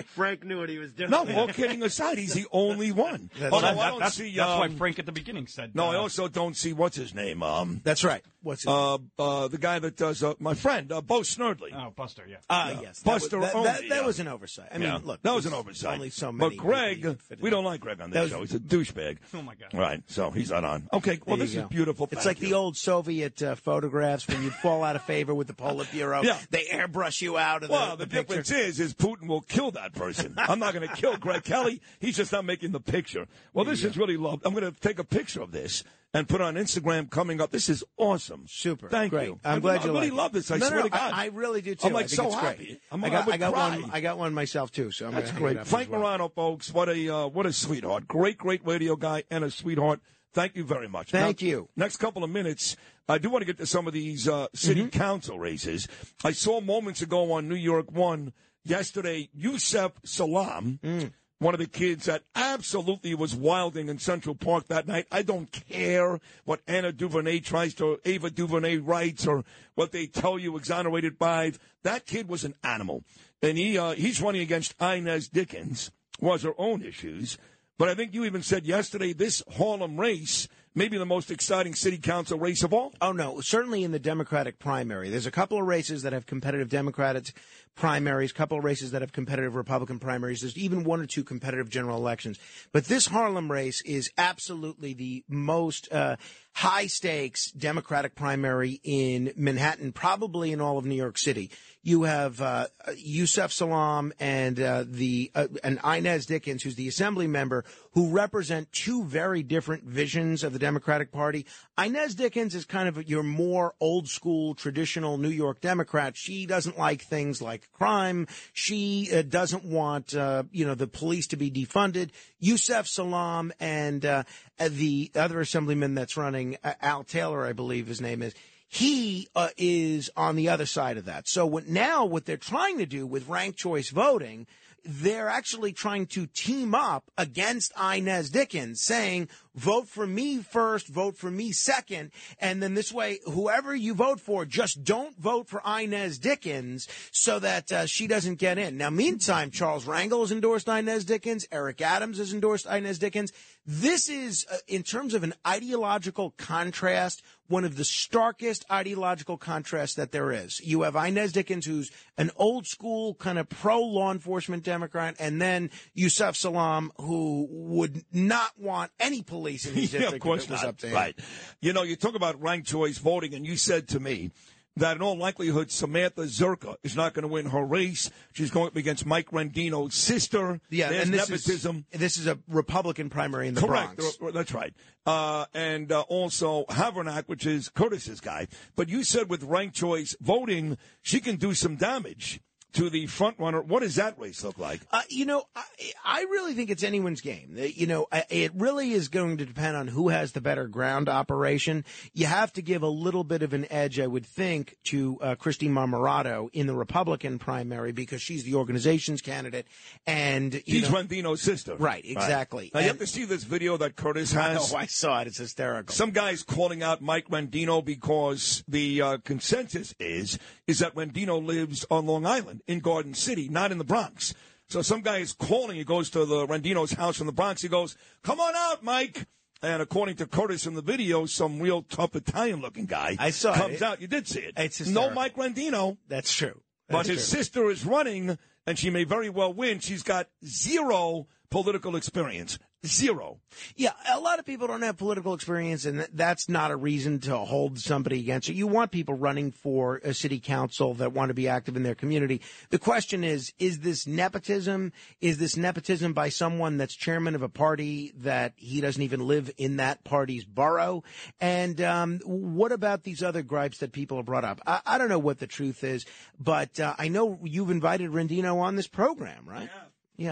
Frank 0.08 0.44
knew 0.44 0.60
what 0.60 0.70
he 0.70 0.78
was 0.78 0.92
doing. 0.94 1.10
No, 1.10 1.26
all 1.36 1.48
kidding 1.48 1.82
aside, 1.84 2.18
he's 2.18 2.34
the 2.34 2.48
only 2.52 2.92
one. 2.92 3.30
That's 3.40 3.54
oh, 3.54 3.60
no, 3.60 3.68
right. 3.68 3.78
I 3.78 3.90
don't 3.90 4.00
that's, 4.00 4.16
see. 4.16 4.36
that's 4.36 4.60
why 4.60 4.66
um, 4.66 4.76
Frank 4.76 5.00
at 5.00 5.06
the 5.06 5.12
beginning 5.12 5.48
said. 5.48 5.76
No, 5.76 5.86
I 5.92 5.96
uh, 5.96 6.02
also 6.02 6.28
don't 6.28 6.56
see 6.56 6.74
what's 6.74 6.96
his 6.98 7.14
name. 7.16 7.44
Um, 7.44 7.82
That's 7.84 8.04
right. 8.04 8.24
What's 8.42 8.64
his 8.64 8.70
uh, 8.70 8.98
uh, 9.18 9.48
the 9.50 9.58
guy 9.58 9.80
that 9.80 9.98
does 9.98 10.24
uh, 10.24 10.34
my 10.40 10.54
friend, 10.54 10.92
uh, 10.92 11.02
Bo 11.02 11.22
Snerdley. 11.22 11.70
Oh, 11.74 11.92
Buster, 11.96 12.24
yeah. 12.28 12.38
Ah, 12.50 12.80
yes. 12.82 13.02
Buster 13.04 13.40
that, 13.40 13.54
was, 13.56 13.64
that, 13.64 13.76
only, 13.78 13.90
that 13.90 14.02
yeah. 14.02 14.06
was 14.06 14.20
an 14.20 14.28
oversight. 14.28 14.70
I 14.72 14.78
mean, 14.78 14.88
Yeah. 14.88 15.00
look, 15.04 15.22
that 15.24 15.34
was 15.34 15.46
an 15.46 15.54
oversight. 15.54 15.94
Only 15.96 16.10
so 16.10 16.32
many. 16.32 16.56
but. 16.56 16.62
Greg, 16.62 16.98
people 16.98 17.12
you 17.12 17.18
fit 17.18 17.42
we 17.42 17.50
don't 17.50 17.64
like 17.64 17.82
Greg 17.82 18.00
on 18.02 18.12
That 18.12 18.22
this 18.24 18.32
show. 18.32 18.42
He's 18.42 18.54
a 18.56 18.60
douchebag. 18.60 19.18
Oh 19.34 19.42
my 19.42 19.56
God. 19.56 19.74
Right, 19.74 20.04
so 20.08 20.32
he's 20.32 20.52
not 20.52 20.64
on. 20.64 20.88
Okay, 20.94 21.20
well, 21.26 21.38
this 21.38 21.56
is 21.56 21.64
beautiful. 21.66 22.08
It's 22.12 22.26
like 22.26 22.40
the 22.40 22.54
old 22.60 22.78
Soviet 22.78 23.42
uh, 23.42 23.56
photographs 23.56 24.28
when 24.28 24.44
you 24.44 24.52
fall 24.52 24.84
out 24.84 24.96
of 24.96 25.02
favor 25.04 25.34
with 25.34 25.48
the 25.48 25.54
Politburo. 25.54 26.24
Yeah. 26.24 26.38
They 26.52 26.66
airbrush 26.66 27.22
you 27.22 27.38
out 27.38 27.64
of 27.64 27.70
Well, 27.70 27.98
the, 27.98 28.06
the, 28.06 28.06
the 28.06 28.10
picture. 28.24 28.42
difference 28.42 28.52
is, 28.52 28.80
is 28.80 28.94
Putin 28.94 29.28
will 29.28 29.42
kill 29.42 29.72
that 29.72 29.94
person. 29.94 30.36
I'm 30.38 30.60
not 30.60 30.74
going 30.74 30.88
to 30.88 30.94
kill 30.96 31.18
Greg 31.18 31.44
Kelly. 31.44 31.82
He's 32.00 32.18
just 32.18 32.32
not 32.32 32.46
making 32.46 32.72
the 32.72 32.80
picture. 32.80 33.28
Well, 33.54 33.66
this 33.66 33.84
is 33.84 33.98
really 33.98 34.18
loved. 34.18 34.46
I'm 34.46 34.54
going 34.54 34.72
to 34.72 34.80
take 34.80 35.00
a 35.00 35.04
picture 35.04 35.42
of 35.42 35.52
this 35.52 35.84
and 36.14 36.28
put 36.28 36.42
it 36.42 36.44
on 36.44 36.56
Instagram 36.56 37.10
coming 37.10 37.40
up. 37.40 37.52
This 37.52 37.70
is 37.70 37.84
awesome. 37.98 38.46
Super. 38.48 38.90
Thank 38.90 39.12
Great. 39.12 39.28
you. 39.28 39.40
I'm 39.46 39.58
I, 39.58 39.60
glad 39.60 39.82
I 39.82 39.86
you 39.86 39.92
really 39.94 40.10
like 40.10 40.18
love 40.18 40.32
this. 40.34 40.50
I 40.52 40.58
no, 40.58 40.66
swear 40.68 40.80
no, 40.80 40.84
to 40.86 40.90
God. 40.90 41.14
I, 41.14 41.24
I 41.24 41.28
really 41.28 41.62
do 41.62 41.76
too. 41.76 41.88
I'm 41.88 41.94
like 41.94 42.06
I 42.06 42.08
so 42.08 42.32
happy. 42.32 42.66
Great. 42.66 42.82
I'm- 42.92 43.04
I 43.04 43.08
I 43.08 43.10
got, 43.12 43.32
I 43.32 43.38
got 43.38 43.54
one. 43.54 43.90
I 43.94 44.02
got 44.02 44.18
one 44.18 44.34
myself 44.34 44.72
too. 44.72 44.92
So 44.92 45.08
I'm 45.08 45.14
That's 45.14 45.32
great. 45.32 45.66
Frank 45.68 45.92
well. 45.92 46.02
Morano, 46.02 46.30
folks. 46.30 46.74
What 46.74 46.90
a 46.90 47.10
uh, 47.16 47.28
what 47.28 47.46
a 47.46 47.54
sweetheart. 47.54 48.08
Great, 48.08 48.38
great 48.38 48.66
radio 48.66 48.96
guy 48.96 49.24
and 49.30 49.44
a 49.44 49.52
sweetheart. 49.52 50.00
Thank 50.34 50.56
you 50.56 50.64
very 50.64 50.88
much. 50.88 51.12
Thank 51.12 51.42
Now, 51.42 51.48
you. 51.48 51.70
Next 51.76 51.98
couple 51.98 52.24
of 52.24 52.30
minutes, 52.30 52.76
I 53.08 53.18
do 53.18 53.30
want 53.30 53.42
to 53.42 53.46
get 53.46 53.58
to 53.58 53.66
some 53.66 53.88
of 53.88 53.94
these 53.94 54.28
uh, 54.28 54.48
city 54.54 54.82
Mm-hmm. 54.82 54.90
council 55.00 55.40
races. 55.40 55.88
I 56.24 56.32
saw 56.32 56.62
moments 56.62 57.02
ago 57.02 57.32
on 57.34 57.48
New 57.50 57.56
York 57.56 57.92
One 57.92 58.34
yesterday. 58.64 59.30
Yusef 59.34 59.94
Salaam. 60.06 60.80
Mm. 60.84 61.12
One 61.40 61.54
of 61.54 61.60
the 61.62 61.68
kids 61.68 62.06
that 62.06 62.24
absolutely 62.36 63.16
was 63.16 63.34
wilding 63.34 63.88
in 63.88 63.98
Central 63.98 64.36
Park 64.36 64.68
that 64.68 64.88
night. 64.88 65.08
I 65.10 65.22
don't 65.22 65.50
care 65.52 66.20
what 66.44 66.60
Anna 66.68 66.92
DuVernay 66.92 67.40
tries 67.40 67.74
to, 67.76 67.98
Ava 68.04 68.30
DuVernay 68.30 68.78
writes, 68.78 69.26
or 69.26 69.46
what 69.76 69.94
they 69.94 70.06
tell 70.06 70.38
you 70.38 70.58
exonerated 70.58 71.18
by. 71.18 71.54
That 71.84 72.06
kid 72.06 72.28
was 72.28 72.44
an 72.44 72.56
animal, 72.62 73.04
and 73.42 73.58
he 73.58 73.78
uh, 73.78 73.92
he's 73.92 74.22
running 74.22 74.42
against 74.42 74.76
Inez 74.82 75.30
Dickens. 75.30 75.92
Was 76.20 76.44
her 76.44 76.52
own 76.58 76.84
issues, 76.84 77.38
but 77.80 77.90
I 77.90 77.96
think 77.96 78.14
you 78.14 78.26
even 78.26 78.44
said 78.44 78.68
yesterday 78.68 79.14
this 79.14 79.42
Harlem 79.58 80.00
race 80.00 80.48
may 80.76 80.90
be 80.90 80.98
the 80.98 81.06
most 81.06 81.32
exciting 81.32 81.74
city 81.74 81.98
council 81.98 82.38
race 82.38 82.62
of 82.62 82.74
all. 82.74 82.94
Oh 83.02 83.14
no, 83.14 83.40
certainly 83.42 83.84
in 83.84 83.92
the 83.92 84.00
Democratic 84.00 84.60
primary. 84.60 85.10
There's 85.10 85.26
a 85.26 85.32
couple 85.32 85.58
of 85.58 85.66
races 85.66 86.04
that 86.04 86.14
have 86.14 86.26
competitive 86.26 86.70
Democratic 86.70 87.32
primaries, 87.76 88.32
a 88.32 88.34
couple 88.34 88.58
of 88.58 88.64
races 88.64 88.92
that 88.92 89.02
have 89.02 89.14
competitive 89.14 89.56
Republican 89.56 90.00
primaries. 90.00 90.42
There's 90.42 90.58
even 90.58 90.84
one 90.84 91.00
or 91.00 91.06
two 91.06 91.24
competitive 91.24 91.70
general 91.70 91.98
elections. 91.98 92.38
But 92.72 92.86
this 92.86 93.08
Harlem 93.08 93.52
race 93.52 93.82
is 93.86 94.12
absolutely 94.18 94.94
the 94.94 95.24
most 95.30 95.92
uh, 95.92 96.18
high 96.54 96.88
stakes 96.88 97.52
Democratic 97.52 98.16
primary 98.16 98.82
in 98.84 99.32
Manhattan, 99.38 99.94
probably 99.94 100.52
in 100.52 100.60
all 100.60 100.78
of 100.78 100.86
New 100.86 100.96
York 100.96 101.18
City. 101.18 101.52
You 101.82 102.04
have 102.04 102.42
uh, 102.42 102.68
Yusef 102.98 103.54
Salaam 103.54 104.12
and 104.20 104.60
uh, 104.60 104.84
the 104.86 105.32
uh, 105.34 105.48
and 105.64 105.80
Inez 105.86 106.26
Dickens, 106.26 106.62
who's 106.62 106.76
the 106.76 106.90
assembly 106.90 107.28
member, 107.28 107.64
who 107.94 108.10
represent 108.10 108.72
two 108.74 109.06
very 109.06 109.42
different 109.42 109.86
visions 109.86 110.44
of 110.44 110.52
the 110.52 110.60
Democratic 110.60 111.14
Party. 111.14 111.46
Inez 111.82 112.16
Dickens 112.16 112.54
is 112.54 112.66
kind 112.66 112.90
of 112.90 113.08
your 113.10 113.24
more 113.24 113.74
old 113.80 114.10
school, 114.10 114.54
traditional 114.54 115.18
New 115.18 115.30
York 115.30 115.62
Democrat. 115.62 116.18
She 116.18 116.46
doesn't 116.46 116.78
like 116.78 117.02
things 117.02 117.42
like 117.42 117.59
crime. 117.74 118.28
She 118.54 119.10
uh, 119.14 119.22
doesn't 119.22 119.66
want 119.66 120.16
uh, 120.16 120.44
you 120.52 120.66
know 120.66 120.76
the 120.76 120.88
police 120.88 121.28
to 121.28 121.38
be 121.38 121.52
defunded. 121.52 122.10
Yusef 122.40 122.88
Salaam 122.88 123.52
and 123.60 124.06
uh, 124.06 124.24
the 124.60 125.12
other 125.16 125.40
assemblyman 125.40 125.96
that's 125.96 126.18
running, 126.18 126.58
uh, 126.64 126.74
Al 126.82 127.04
Taylor, 127.04 127.46
I 127.46 127.54
believe 127.54 127.88
his 127.88 128.02
name 128.02 128.22
is 128.22 128.34
he 128.72 129.28
uh, 129.36 129.50
is 129.58 130.12
on 130.16 130.36
the 130.36 130.48
other 130.50 130.68
side 130.68 130.98
of 130.98 131.06
that. 131.06 131.28
So 131.28 131.46
what, 131.46 131.68
now 131.68 132.06
what 132.06 132.26
they're 132.26 132.38
trying 132.38 132.78
to 132.78 132.86
do 132.86 133.08
with 133.08 133.28
ranked 133.28 133.58
choice 133.58 133.90
voting, 133.90 134.46
they're 134.86 135.28
actually 135.28 135.74
trying 135.74 136.06
to 136.06 136.28
team 136.28 136.76
up 136.76 137.04
against 137.18 137.74
Inez 137.78 138.30
Dickens, 138.30 138.84
saying, 138.84 139.28
vote 139.56 139.90
for 139.90 140.08
me 140.08 140.38
first, 140.38 140.88
vote 140.88 141.18
for 141.18 141.30
me 141.32 141.52
second. 141.52 142.12
And 142.40 142.62
then 142.62 142.76
this 142.76 142.94
way, 142.94 143.20
whoever 143.26 143.76
you 143.76 143.94
vote 143.96 144.20
for, 144.22 144.46
just 144.46 144.84
don't 144.84 145.18
vote 145.18 145.50
for 145.50 145.62
Inez 145.66 146.20
Dickens 146.20 146.88
so 147.12 147.40
that 147.40 147.72
uh, 147.72 147.88
she 147.88 148.08
doesn't 148.08 148.36
get 148.36 148.58
in. 148.58 148.78
Now, 148.78 148.90
meantime, 148.90 149.52
Charles 149.52 149.86
Rangel 149.86 150.22
has 150.22 150.32
endorsed 150.32 150.68
Inez 150.68 151.06
Dickens. 151.06 151.46
Eric 151.52 151.82
Adams 151.82 152.20
has 152.20 152.34
endorsed 152.34 152.68
Inez 152.68 153.00
Dickens. 153.00 153.34
This 153.72 154.10
is, 154.10 154.48
uh, 154.52 154.58
in 154.68 154.82
terms 154.82 155.14
of 155.14 155.24
an 155.24 155.36
ideological 155.46 156.32
contrast, 156.40 157.22
one 157.50 157.64
of 157.64 157.76
the 157.76 157.84
starkest 157.86 158.66
ideological 158.72 159.38
contrasts 159.38 159.94
that 159.94 160.12
there 160.12 160.32
is. 160.32 160.60
You 160.62 160.82
have 160.82 160.96
Inez 160.96 161.34
Dickens, 161.34 161.68
who's 161.68 161.92
an 162.18 162.32
old 162.36 162.66
school 162.66 163.14
kind 163.14 163.38
of 163.38 163.48
pro 163.48 163.80
law 163.80 164.12
enforcement 164.12 164.64
Democrat, 164.64 165.18
and 165.20 165.40
then 165.40 165.70
Yusef 165.94 166.36
Salaam, 166.36 166.92
who 166.98 167.48
would 167.52 168.04
not 168.12 168.54
want 168.58 168.90
any 169.00 169.22
police 169.22 169.68
in 169.68 169.76
his 169.76 169.92
district. 169.92 170.04
yeah, 170.10 170.16
of 170.16 170.20
course 170.20 170.46
if 170.46 170.50
it 170.50 170.54
was 170.54 170.62
not. 170.64 170.70
Up 170.70 170.78
to 170.80 170.88
him. 170.88 170.96
Right. 170.96 171.20
You 171.62 171.72
know, 171.72 171.84
you 171.84 171.96
talk 171.96 172.16
about 172.16 172.42
ranked 172.42 172.68
choice 172.68 172.98
voting, 172.98 173.36
and 173.36 173.46
you 173.46 173.56
said 173.56 173.90
to 173.90 174.00
me 174.00 174.32
that 174.76 174.96
in 174.96 175.02
all 175.02 175.18
likelihood, 175.18 175.72
Samantha 175.72 176.22
Zherka 176.24 176.76
is 176.84 176.96
not 176.96 177.14
going 177.14 177.24
to 177.24 177.28
win 177.28 177.48
her 177.48 177.64
race. 177.64 178.10
She's 178.34 178.52
going 178.52 178.68
up 178.68 178.76
against 178.76 179.06
Mike 179.06 179.32
Rendino's 179.32 179.96
sister. 179.96 180.62
Yeah, 180.70 180.90
There's 180.90 181.04
and 181.06 181.14
this 181.14 181.30
nepotism. 181.30 181.86
is 181.92 182.00
this 182.00 182.18
is 182.18 182.28
a 182.28 182.40
Republican 182.48 183.10
primary 183.10 183.48
in 183.48 183.56
the 183.56 183.62
Correct. 183.62 183.98
Bronx. 183.98 184.34
That's 184.34 184.54
right. 184.54 184.74
Uh, 185.06 185.46
and 185.54 185.92
uh, 185.92 186.02
also 186.02 186.66
Havernack, 186.70 187.26
which 187.28 187.46
is 187.46 187.70
Curtis's 187.70 188.20
guy. 188.20 188.48
But 188.76 188.90
you 188.90 189.04
said 189.04 189.30
with 189.30 189.44
ranked 189.44 189.76
choice 189.76 190.16
voting, 190.22 190.78
she 191.02 191.20
can 191.20 191.36
do 191.38 191.54
some 191.54 191.76
damage 191.76 192.42
to 192.74 192.90
the 192.90 193.08
front 193.08 193.40
runner. 193.40 193.62
What 193.62 193.82
does 193.82 193.96
that 193.96 194.20
race 194.20 194.44
look 194.44 194.58
like? 194.58 194.82
Uh, 194.92 195.02
you 195.10 195.26
know, 195.26 195.44
I, 195.56 195.64
I 196.06 196.22
really 196.24 196.54
think 196.54 196.70
it's 196.70 196.84
anyone's 196.84 197.22
game. 197.22 197.56
You 197.58 197.88
know, 197.88 198.08
it 198.30 198.52
really 198.56 198.92
is 198.92 199.08
going 199.08 199.38
to 199.38 199.46
depend 199.46 199.76
on 199.76 199.88
who 199.88 200.10
has 200.10 200.34
the 200.34 200.42
better 200.42 200.68
ground 200.68 201.10
operation. 201.10 201.84
You 202.14 202.28
have 202.28 202.54
to 202.54 202.62
give 202.62 202.84
a 202.84 202.88
little 202.88 203.24
bit 203.24 203.42
of 203.42 203.54
an 203.54 203.72
edge, 203.72 204.00
I 204.00 204.08
would 204.08 204.26
think, 204.26 204.78
to 204.86 205.18
uh, 205.22 205.36
Christine 205.36 205.74
Marmorato 205.74 206.50
in 206.54 206.68
the 206.68 206.76
Republican 206.76 207.40
primary 207.40 207.92
because 207.92 208.22
she's 208.22 208.44
the 208.44 208.56
organization's 208.56 209.22
candidate, 209.22 209.66
and 210.06 210.62
She's 210.68 210.90
know, 210.90 210.98
Rendino's 210.98 211.42
sister. 211.42 211.76
Right, 211.76 212.04
exactly. 212.06 212.72
Now, 212.74 212.82
you 212.82 212.88
have 212.88 213.00
to 213.00 213.08
see 213.08 213.26
this 213.26 213.44
video 213.44 213.78
that 213.78 213.96
Curtis 213.96 214.32
has. 214.34 214.72
know, 214.72 214.78
I 214.78 214.86
saw 214.86 215.22
it. 215.22 215.28
It's 215.28 215.38
hysterical. 215.38 215.94
Some 215.94 216.12
guys 216.12 216.44
calling 216.44 216.84
out 216.84 217.02
Mike 217.02 217.30
Rendino 217.30 217.84
because 217.84 218.64
the 218.68 219.02
uh, 219.02 219.18
consensus 219.24 219.96
is 220.00 220.38
is 220.68 220.80
that 220.80 220.94
Rendino 220.94 221.44
lives 221.44 221.86
on 221.90 222.06
Long 222.06 222.26
Island 222.26 222.59
in 222.68 222.80
Garden 222.80 223.14
City, 223.14 223.50
not 223.50 223.72
in 223.72 223.78
the 223.78 223.84
Bronx. 223.84 224.34
So 224.68 224.82
some 224.82 225.02
guy 225.02 225.18
is 225.18 225.34
calling. 225.34 225.78
He 225.78 225.84
goes 225.84 226.10
to 226.12 226.26
the 226.26 226.46
Rendino's 226.46 226.94
house 226.94 227.20
in 227.20 227.26
the 227.26 227.32
Bronx. 227.34 227.62
He 227.62 227.68
goes, 227.68 227.96
"Come 228.24 228.40
on 228.40 228.54
out, 228.56 228.84
Mike." 228.84 229.28
And 229.62 229.82
according 229.82 230.16
to 230.18 230.26
Curtis 230.28 230.66
in 230.66 230.74
the 230.76 230.82
video, 230.82 231.26
some 231.26 231.60
real 231.60 231.82
tough 231.82 232.16
Italian-looking 232.16 232.86
guy 232.86 233.18
I 233.20 233.32
saw 233.32 233.54
it. 233.54 233.58
comes 233.58 233.82
out. 233.82 234.00
You 234.00 234.08
did 234.08 234.28
see 234.28 234.40
it. 234.40 234.54
It's 234.56 234.88
no. 234.88 235.10
Mike 235.10 235.36
Rendino, 235.36 235.98
That's 236.08 236.34
true. 236.34 236.62
but 236.88 237.08
his 237.08 237.28
true. 237.30 237.40
sister 237.40 237.70
is 237.70 237.86
running, 237.86 238.38
and 238.66 238.80
she 238.80 238.90
may 238.90 239.04
very 239.04 239.30
well 239.30 239.54
win. 239.54 239.80
She's 239.80 240.04
got 240.04 240.30
zero 240.46 241.28
political 241.50 241.96
experience. 241.96 242.58
Zero. 242.86 243.40
Yeah, 243.76 243.92
a 244.10 244.22
lot 244.22 244.40
of 244.40 244.46
people 244.46 244.68
don't 244.68 244.84
have 244.84 244.96
political 244.96 245.34
experience, 245.34 245.84
and 245.84 246.08
that's 246.14 246.48
not 246.48 246.72
a 246.72 246.78
reason 246.78 247.20
to 247.22 247.38
hold 247.38 247.78
somebody 247.78 248.22
against 248.22 248.48
it. 248.48 248.54
You 248.54 248.68
want 248.68 248.92
people 248.92 249.16
running 249.16 249.52
for 249.52 249.98
a 249.98 250.14
city 250.14 250.40
council 250.40 250.94
that 250.94 251.12
want 251.12 251.28
to 251.28 251.34
be 251.34 251.50
active 251.50 251.76
in 251.76 251.84
their 251.84 251.94
community. 251.94 252.42
The 252.70 252.80
question 252.80 253.26
is, 253.26 253.52
is 253.60 253.80
this 253.80 254.08
nepotism? 254.08 254.94
Is 255.20 255.40
this 255.40 255.58
nepotism 255.58 256.14
by 256.14 256.30
someone 256.30 256.78
that's 256.78 256.96
chairman 256.96 257.36
of 257.36 257.42
a 257.42 257.50
party 257.50 258.14
that 258.20 258.54
he 258.56 258.80
doesn't 258.80 259.02
even 259.02 259.28
live 259.28 259.52
in 259.58 259.76
that 259.78 260.06
party's 260.06 260.46
borough? 260.46 261.04
And 261.42 261.82
um, 261.82 262.22
what 262.24 262.72
about 262.72 263.04
these 263.04 263.22
other 263.22 263.42
gripes 263.42 263.80
that 263.80 263.92
people 263.92 264.16
have 264.18 264.26
brought 264.26 264.46
up? 264.46 264.62
I, 264.66 264.80
I 264.86 264.98
don't 264.98 265.10
know 265.10 265.20
what 265.20 265.40
the 265.40 265.48
truth 265.48 265.84
is, 265.84 266.06
but 266.40 266.80
uh, 266.80 266.96
I 266.98 267.10
know 267.10 267.40
you've 267.44 267.72
invited 267.72 268.12
Rendino 268.12 268.62
on 268.62 268.78
this 268.78 268.88
program, 268.88 269.44
right? 269.46 269.70
Yeah, 269.74 269.89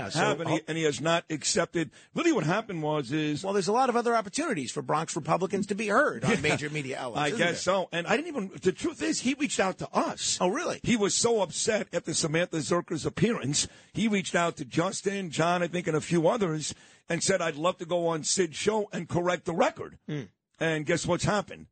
so 0.09 0.19
have, 0.19 0.41
and, 0.41 0.49
he, 0.49 0.61
and 0.67 0.77
he 0.77 0.83
has 0.83 0.99
not 0.99 1.23
accepted. 1.29 1.91
Really, 2.13 2.33
what 2.33 2.43
happened 2.43 2.83
was 2.83 3.11
is 3.11 3.43
Well, 3.43 3.53
there's 3.53 3.69
a 3.69 3.73
lot 3.73 3.89
of 3.89 3.95
other 3.95 4.15
opportunities 4.15 4.69
for 4.71 4.81
Bronx 4.81 5.15
Republicans 5.15 5.65
to 5.67 5.75
be 5.75 5.87
heard 5.87 6.25
on 6.25 6.41
major 6.41 6.69
media 6.69 6.97
outlets. 7.01 7.33
I 7.33 7.37
guess 7.37 7.39
there? 7.39 7.55
so. 7.55 7.89
And 7.93 8.05
I 8.05 8.17
didn't 8.17 8.27
even. 8.27 8.51
The 8.61 8.73
truth 8.73 9.01
is, 9.01 9.21
he 9.21 9.33
reached 9.35 9.59
out 9.59 9.77
to 9.77 9.89
us. 9.93 10.37
Oh, 10.41 10.49
really? 10.49 10.81
He 10.83 10.97
was 10.97 11.15
so 11.15 11.41
upset 11.41 11.87
after 11.93 12.13
Samantha 12.13 12.57
Zherka's 12.57 13.05
appearance. 13.05 13.67
He 13.93 14.07
reached 14.07 14.35
out 14.35 14.57
to 14.57 14.65
Justin, 14.65 15.29
John, 15.29 15.63
I 15.63 15.67
think, 15.67 15.87
and 15.87 15.95
a 15.95 16.01
few 16.01 16.27
others, 16.27 16.75
and 17.07 17.23
said, 17.23 17.41
"I'd 17.41 17.55
love 17.55 17.77
to 17.77 17.85
go 17.85 18.07
on 18.07 18.23
Sid's 18.23 18.57
show 18.57 18.89
and 18.91 19.07
correct 19.07 19.45
the 19.45 19.53
record." 19.53 19.97
Hmm. 20.07 20.23
And 20.59 20.85
guess 20.85 21.05
what's 21.05 21.23
happened? 21.23 21.67